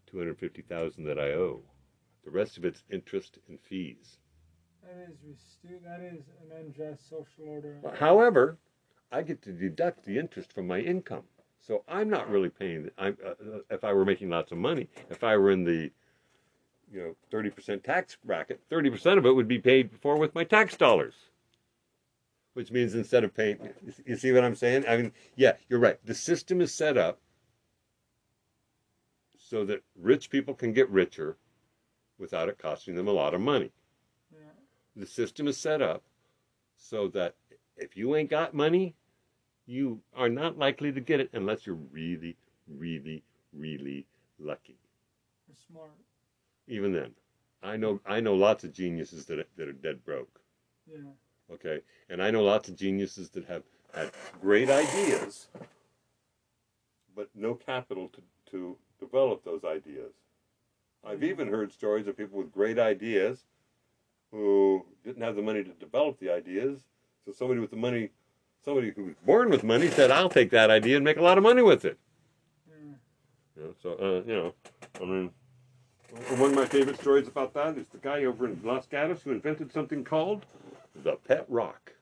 two 0.05 0.17
hundred 0.17 0.37
fifty 0.37 0.61
thousand 0.61 1.03
that 1.05 1.19
I 1.19 1.31
owe. 1.33 1.61
The 2.23 2.31
rest 2.31 2.57
of 2.57 2.65
it's 2.65 2.83
interest 2.89 3.37
and 3.47 3.59
fees. 3.61 4.17
That 4.83 5.09
is 5.29 5.37
that 5.83 6.01
is 6.01 6.23
an 6.43 6.57
unjust 6.57 7.09
social 7.09 7.47
order. 7.47 7.79
However, 7.95 8.57
I 9.11 9.21
get 9.23 9.41
to 9.43 9.51
deduct 9.51 10.03
the 10.05 10.17
interest 10.17 10.53
from 10.53 10.67
my 10.67 10.79
income, 10.79 11.23
so 11.65 11.83
I'm 11.87 12.09
not 12.09 12.29
really 12.29 12.49
paying. 12.49 12.89
I'm 12.97 13.17
uh, 13.25 13.29
uh, 13.29 13.59
if 13.69 13.83
I 13.83 13.93
were 13.93 14.05
making 14.05 14.29
lots 14.29 14.51
of 14.51 14.57
money, 14.57 14.87
if 15.09 15.23
I 15.23 15.35
were 15.37 15.51
in 15.51 15.63
the 15.63 15.91
you 16.91 16.99
know 17.01 17.15
thirty 17.31 17.49
percent 17.49 17.83
tax 17.83 18.17
bracket, 18.23 18.61
thirty 18.69 18.89
percent 18.89 19.17
of 19.17 19.25
it 19.25 19.31
would 19.31 19.47
be 19.47 19.59
paid 19.59 19.89
for 20.01 20.17
with 20.17 20.35
my 20.35 20.43
tax 20.43 20.77
dollars. 20.77 21.13
Which 22.53 22.71
means 22.71 22.95
instead 22.95 23.25
of 23.25 23.33
paying, 23.35 23.57
you 24.05 24.15
see 24.15 24.31
what 24.31 24.45
I'm 24.45 24.55
saying? 24.55 24.85
I 24.87 24.95
mean, 24.95 25.11
yeah, 25.35 25.53
you're 25.67 25.79
right. 25.79 25.99
The 26.05 26.13
system 26.15 26.61
is 26.61 26.73
set 26.73 26.97
up 26.97 27.19
so 29.37 29.65
that 29.65 29.81
rich 30.01 30.29
people 30.29 30.53
can 30.53 30.71
get 30.71 30.89
richer 30.89 31.35
without 32.17 32.47
it 32.47 32.57
costing 32.57 32.95
them 32.95 33.07
a 33.09 33.11
lot 33.11 33.33
of 33.33 33.41
money 33.41 33.71
Yeah. 34.31 34.39
the 34.95 35.05
system 35.05 35.47
is 35.49 35.57
set 35.57 35.81
up 35.81 36.01
so 36.77 37.09
that 37.09 37.35
if 37.77 37.97
you 37.97 38.15
ain't 38.15 38.29
got 38.29 38.53
money, 38.53 38.95
you 39.65 39.99
are 40.15 40.29
not 40.29 40.57
likely 40.57 40.91
to 40.91 41.01
get 41.01 41.19
it 41.19 41.29
unless 41.33 41.65
you're 41.65 41.75
really, 41.91 42.35
really, 42.67 43.23
really 43.53 44.05
lucky. 44.39 44.77
We're 45.47 45.55
smart. 45.55 45.91
Even 46.67 46.93
then, 46.93 47.11
I 47.61 47.77
know 47.77 47.99
I 48.05 48.19
know 48.19 48.33
lots 48.33 48.63
of 48.63 48.73
geniuses 48.73 49.25
that 49.25 49.39
are, 49.39 49.45
that 49.57 49.67
are 49.67 49.73
dead 49.73 50.03
broke. 50.03 50.39
Yeah. 50.91 51.11
Okay, 51.53 51.81
and 52.09 52.21
I 52.21 52.31
know 52.31 52.43
lots 52.43 52.69
of 52.69 52.75
geniuses 52.75 53.29
that 53.31 53.45
have 53.45 53.63
had 53.93 54.11
great 54.41 54.69
ideas, 54.69 55.47
but 57.15 57.29
no 57.35 57.53
capital 57.53 58.09
to 58.09 58.21
to 58.51 58.77
develop 58.99 59.43
those 59.43 59.63
ideas. 59.63 60.13
I've 61.03 61.23
even 61.23 61.47
heard 61.47 61.71
stories 61.71 62.07
of 62.07 62.17
people 62.17 62.39
with 62.39 62.51
great 62.51 62.79
ideas 62.79 63.45
who 64.31 64.85
didn't 65.03 65.21
have 65.21 65.35
the 65.35 65.41
money 65.41 65.63
to 65.63 65.69
develop 65.71 66.19
the 66.19 66.31
ideas. 66.31 66.79
So 67.25 67.31
somebody 67.31 67.59
with 67.59 67.69
the 67.69 67.77
money, 67.77 68.09
somebody 68.65 68.91
who 68.95 69.05
was 69.05 69.15
born 69.25 69.49
with 69.49 69.63
money, 69.63 69.89
said, 69.89 70.11
"I'll 70.11 70.29
take 70.29 70.49
that 70.49 70.69
idea 70.69 70.97
and 70.97 71.05
make 71.05 71.17
a 71.17 71.21
lot 71.21 71.37
of 71.37 71.43
money 71.43 71.61
with 71.61 71.85
it." 71.85 71.97
Yeah. 72.67 72.75
You 73.55 73.63
know, 73.63 73.75
so 73.81 73.93
uh, 73.93 74.27
you 74.27 74.35
know, 74.35 74.53
I 75.01 75.05
mean, 75.05 75.31
one 76.37 76.49
of 76.49 76.55
my 76.55 76.65
favorite 76.65 76.99
stories 76.99 77.27
about 77.27 77.53
that 77.53 77.77
is 77.77 77.87
the 77.87 77.99
guy 77.99 78.25
over 78.25 78.45
in 78.45 78.59
Los 78.63 78.87
Gatos 78.87 79.21
who 79.21 79.31
invented 79.31 79.71
something 79.71 80.03
called 80.03 80.45
the 81.03 81.15
pet 81.27 81.45
rock. 81.47 81.93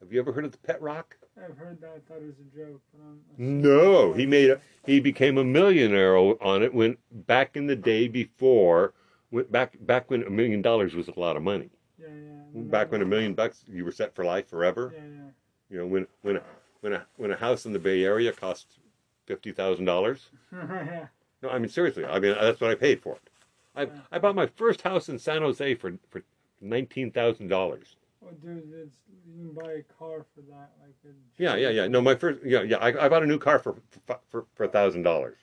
Have 0.00 0.12
you 0.12 0.20
ever 0.20 0.32
heard 0.32 0.44
of 0.44 0.52
the 0.52 0.58
pet 0.58 0.80
rock? 0.80 1.16
I've 1.42 1.56
heard 1.56 1.80
that. 1.80 1.90
I 1.96 2.12
thought 2.12 2.22
it 2.22 2.26
was 2.26 2.38
a 2.38 2.56
joke, 2.56 2.80
but 2.92 3.02
I'm. 3.02 3.20
I'm 3.38 3.62
No, 3.62 4.12
he 4.12 4.26
made 4.26 4.50
a, 4.50 4.60
he 4.84 5.00
became 5.00 5.38
a 5.38 5.44
millionaire 5.44 6.16
on 6.16 6.62
it 6.62 6.74
when 6.74 6.96
back 7.10 7.56
in 7.56 7.66
the 7.66 7.76
day 7.76 8.08
before 8.08 8.92
went 9.30 9.50
back 9.50 9.76
back 9.80 10.10
when 10.10 10.22
a 10.24 10.30
million 10.30 10.60
dollars 10.60 10.94
was 10.94 11.08
a 11.08 11.18
lot 11.18 11.36
of 11.36 11.42
money. 11.42 11.70
Yeah, 11.98 12.08
yeah. 12.08 12.62
Back 12.62 12.90
when 12.92 13.02
a 13.02 13.06
million 13.06 13.34
bucks 13.34 13.64
you 13.68 13.84
were 13.84 13.92
set 13.92 14.14
for 14.14 14.24
life 14.24 14.48
forever. 14.48 14.92
Yeah, 14.94 15.02
yeah. 15.02 15.30
You 15.70 15.78
know 15.78 15.86
when 15.86 16.06
when 16.22 16.36
a, 16.36 16.42
when 16.80 16.92
a 16.94 17.06
when 17.16 17.30
a 17.30 17.36
house 17.36 17.64
in 17.66 17.72
the 17.72 17.78
Bay 17.78 18.04
Area 18.04 18.32
cost 18.32 18.66
fifty 19.26 19.52
thousand 19.52 19.84
dollars. 19.86 20.28
No, 21.42 21.48
I 21.48 21.58
mean 21.58 21.70
seriously. 21.70 22.04
I 22.04 22.18
mean 22.20 22.34
that's 22.38 22.60
what 22.60 22.70
I 22.70 22.74
paid 22.74 23.00
for 23.00 23.14
it. 23.14 23.22
I 23.74 23.82
Yeah. 23.84 23.88
I 24.12 24.18
bought 24.18 24.34
my 24.34 24.46
first 24.46 24.82
house 24.82 25.08
in 25.08 25.18
San 25.18 25.40
Jose 25.40 25.74
for 25.76 25.94
for 26.10 26.22
nineteen 26.60 27.10
thousand 27.10 27.48
dollars. 27.48 27.96
Oh, 28.22 28.28
dude, 28.42 28.70
it's, 28.74 28.96
you 29.26 29.44
can 29.46 29.52
buy 29.54 29.72
a 29.72 29.82
car 29.98 30.26
for 30.34 30.42
that. 30.50 30.72
Like 30.82 30.94
a 31.06 31.42
Yeah, 31.42 31.56
yeah, 31.56 31.70
yeah. 31.70 31.86
No, 31.88 32.02
my 32.02 32.14
first 32.14 32.40
yeah 32.44 32.60
yeah. 32.60 32.76
I, 32.76 33.06
I 33.06 33.08
bought 33.08 33.22
a 33.22 33.26
new 33.26 33.38
car 33.38 33.58
for 33.58 33.76
for 34.28 34.44
for 34.54 34.64
a 34.64 34.68
thousand 34.68 35.02
dollars, 35.04 35.38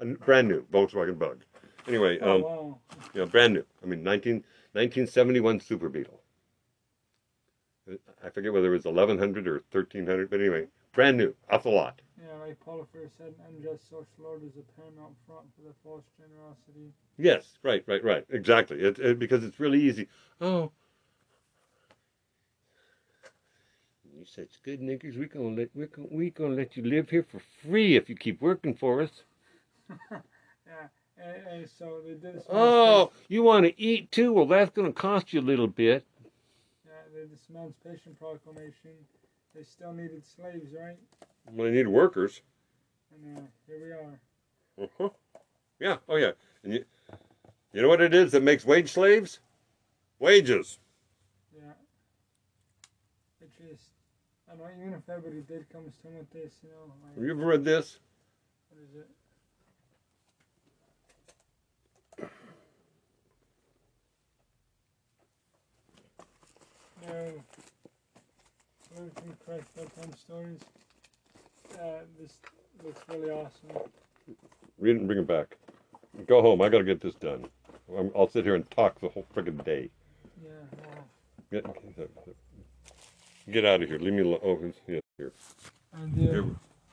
a 0.00 0.06
brand 0.06 0.48
new 0.48 0.62
Volkswagen 0.72 1.18
Bug. 1.18 1.44
Anyway, 1.86 2.18
Oh, 2.22 2.34
um, 2.36 2.42
wow. 2.42 2.78
you 3.12 3.20
know, 3.20 3.26
brand 3.26 3.52
new. 3.52 3.64
I 3.82 3.86
mean, 3.86 4.02
19, 4.02 4.34
1971 4.72 5.60
Super 5.60 5.88
Beetle. 5.90 6.18
I 8.24 8.30
forget 8.30 8.52
whether 8.52 8.68
it 8.68 8.76
was 8.76 8.86
eleven 8.86 9.18
hundred 9.18 9.48
or 9.48 9.62
thirteen 9.70 10.06
hundred, 10.06 10.30
but 10.30 10.40
anyway, 10.40 10.66
brand 10.94 11.16
new, 11.16 11.34
off 11.50 11.64
the 11.64 11.70
lot. 11.70 12.00
Yeah, 12.20 12.34
like 12.36 12.58
Paulo 12.60 12.86
Freire 12.92 13.10
said, 13.18 13.34
an 13.48 13.56
unjust 13.56 13.90
social 13.90 14.26
order 14.26 14.46
is 14.46 14.52
a 14.56 14.80
paramount 14.80 15.14
front 15.26 15.46
for 15.56 15.62
the 15.66 15.74
false 15.82 16.04
generosity. 16.16 16.92
Yes, 17.18 17.58
right, 17.62 17.82
right, 17.88 18.04
right. 18.04 18.24
Exactly. 18.30 18.80
It, 18.80 18.98
it, 19.00 19.18
because 19.18 19.42
it's 19.42 19.58
really 19.58 19.80
easy. 19.82 20.08
Oh, 20.40 20.70
you 24.16 24.24
such 24.24 24.62
good 24.62 24.80
niggers. 24.80 25.18
We 25.18 25.26
gonna 25.26 25.48
let 25.48 25.70
we 25.74 25.86
gonna, 25.86 26.08
we 26.10 26.30
gonna 26.30 26.54
let 26.54 26.76
you 26.76 26.84
live 26.84 27.10
here 27.10 27.26
for 27.28 27.40
free 27.62 27.96
if 27.96 28.08
you 28.08 28.14
keep 28.14 28.40
working 28.40 28.74
for 28.74 29.02
us. 29.02 29.10
Yeah, 30.64 30.88
and, 31.22 31.46
and 31.48 31.68
so 31.78 32.00
they 32.06 32.14
did. 32.14 32.40
Oh, 32.48 33.10
you 33.28 33.42
want 33.42 33.66
to 33.66 33.78
eat 33.80 34.10
too? 34.10 34.32
Well, 34.32 34.46
that's 34.46 34.70
gonna 34.70 34.92
cost 34.92 35.32
you 35.32 35.40
a 35.40 35.42
little 35.42 35.66
bit. 35.66 36.04
This 37.30 37.46
Emancipation 37.48 38.14
Proclamation. 38.18 38.92
They 39.54 39.62
still 39.62 39.92
needed 39.92 40.24
slaves, 40.24 40.72
right? 40.72 40.96
Well, 41.52 41.66
they 41.66 41.72
need 41.72 41.88
workers. 41.88 42.40
And 43.12 43.38
uh, 43.38 43.40
here 43.66 43.78
we 43.84 43.90
are. 43.92 44.86
Uh-huh. 44.86 45.08
Yeah. 45.78 45.96
Oh 46.08 46.16
yeah. 46.16 46.32
And 46.64 46.74
you, 46.74 46.84
you 47.72 47.82
know 47.82 47.88
what 47.88 48.00
it 48.00 48.14
is 48.14 48.32
that 48.32 48.42
makes 48.42 48.64
wage 48.64 48.90
slaves? 48.90 49.40
Wages. 50.18 50.78
Yeah. 51.54 51.72
It's 53.40 53.56
just, 53.56 53.90
I 54.48 54.56
don't 54.56 54.60
know, 54.60 54.70
even 54.80 54.94
if 54.94 55.08
everybody 55.08 55.42
did 55.42 55.68
come 55.70 55.84
to 55.84 56.08
with 56.08 56.30
this, 56.30 56.54
you 56.62 56.70
know, 56.70 56.92
Have 57.08 57.16
like, 57.16 57.26
you 57.26 57.30
ever 57.32 57.46
read 57.46 57.64
this? 57.64 57.98
what 58.70 58.80
is 58.82 58.94
it? 58.96 59.08
No. 67.06 67.32
Politically 68.94 69.32
correct 69.46 69.74
bedtime 69.76 70.12
stories. 70.16 70.60
Uh, 71.74 72.00
this 72.20 72.38
looks 72.84 73.00
really 73.08 73.30
awesome. 73.30 73.90
Read 74.78 74.96
it 74.96 74.98
and 74.98 75.06
bring 75.06 75.20
it 75.20 75.26
back. 75.26 75.56
Go 76.26 76.42
home. 76.42 76.60
I 76.60 76.68
gotta 76.68 76.84
get 76.84 77.00
this 77.00 77.14
done. 77.14 77.46
I'm, 77.96 78.10
I'll 78.16 78.28
sit 78.28 78.44
here 78.44 78.54
and 78.54 78.70
talk 78.70 79.00
the 79.00 79.08
whole 79.08 79.26
friggin' 79.34 79.64
day. 79.64 79.90
Yeah, 80.42 80.50
well, 80.84 81.04
Get, 81.50 81.66
get 83.50 83.64
out 83.64 83.82
of 83.82 83.88
here. 83.88 83.98
Leave 83.98 84.12
me 84.14 84.22
alone. 84.22 84.40
Oh, 84.42 84.72
yeah, 84.88 85.00
here. 85.18 85.32
I 85.94 86.06
Here. 86.18 86.44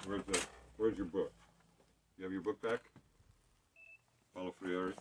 Where's 0.06 0.24
the? 0.26 0.40
Where's 0.78 0.98
your 0.98 1.06
book? 1.06 1.32
You 2.18 2.24
have 2.24 2.34
your 2.34 2.42
book 2.42 2.62
back? 2.62 2.80
Paulo 4.34 4.54
Freire. 4.60 4.94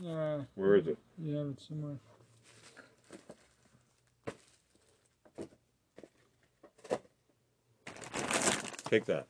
Yeah, 0.00 0.40
Where 0.54 0.76
is 0.76 0.86
it? 0.86 0.98
you 1.18 1.34
have 1.36 1.48
it 1.48 1.60
somewhere. 1.66 1.96
Take 8.90 9.04
that. 9.04 9.28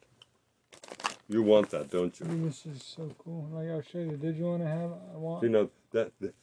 You 1.29 1.43
want 1.43 1.69
that, 1.71 1.91
don't 1.91 2.19
you? 2.19 2.27
this 2.47 2.65
is 2.65 2.83
so 2.83 3.11
cool. 3.23 3.47
Like 3.53 3.69
I'll 3.69 3.83
show 3.83 3.99
you. 3.99 4.17
Did 4.17 4.39
you 4.39 4.45
want 4.47 4.63
to 4.63 4.69
have? 4.69 4.91
I 5.15 5.19
want. 5.19 5.43
You 5.43 5.51
know 5.51 5.71
that, 5.93 6.13
that 6.21 6.35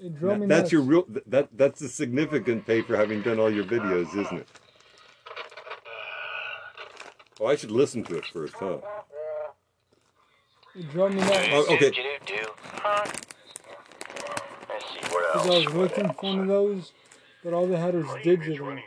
It 0.00 0.18
drove 0.18 0.40
me 0.40 0.46
that's 0.48 0.62
nuts. 0.62 0.72
your 0.72 0.82
real 0.82 1.04
that 1.26 1.56
that's 1.56 1.78
the 1.78 1.88
significant 1.88 2.66
pay 2.66 2.82
for 2.82 2.96
having 2.96 3.22
done 3.22 3.38
all 3.38 3.48
your 3.48 3.62
videos, 3.64 4.08
isn't 4.08 4.38
it? 4.38 4.48
Oh, 7.40 7.46
I 7.46 7.54
should 7.54 7.70
listen 7.70 8.02
to 8.04 8.16
it 8.16 8.26
first, 8.26 8.54
huh? 8.54 8.78
It 10.74 10.90
drove 10.90 11.14
me 11.14 11.20
nuts. 11.20 11.48
Oh, 11.52 11.74
okay. 11.74 11.90
Do-do-do. 11.90 12.48
Huh? 12.74 13.04
Let's 14.68 14.84
see, 14.92 15.14
what 15.14 15.32
Because? 15.32 15.46
I 15.46 15.58
was 15.58 15.74
looking 15.74 16.12
for 16.12 16.26
one 16.26 16.40
of 16.40 16.48
those, 16.48 16.92
but 17.44 17.52
all 17.54 17.68
they 17.68 17.76
had 17.76 17.94
was 17.94 18.04
My 18.06 18.14
name 18.14 18.22
digital. 18.24 18.78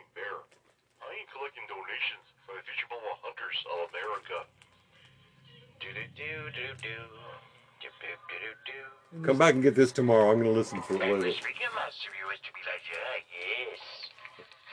Come 9.24 9.38
back 9.38 9.54
and 9.54 9.64
get 9.64 9.76
this 9.76 9.92
tomorrow. 9.92 10.32
I'm 10.32 10.40
going 10.42 10.52
to 10.52 10.58
listen 10.58 10.82
for 10.82 10.94
Hey, 10.94 11.12
what 11.12 11.20
we're 11.20 11.32
speaking 11.34 11.68
master, 11.76 12.10
you 12.20 12.28
wish 12.28 12.40
to 12.40 12.52
be 12.54 12.62
like, 12.66 12.82
yeah, 12.92 13.78
yes. 13.78 13.80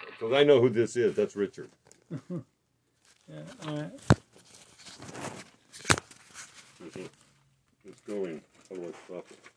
because 0.06 0.32
I 0.32 0.44
know 0.44 0.60
who 0.60 0.68
this 0.70 0.96
is. 0.96 1.14
That's 1.16 1.36
Richard. 1.36 1.70
Yeah, 3.30 3.40
all 3.68 3.76
right. 3.76 3.90
It's 7.86 8.00
going. 8.06 8.40
How 8.70 8.76
do 8.76 8.82
I 8.84 8.92
stop 9.06 9.24
it? 9.30 9.47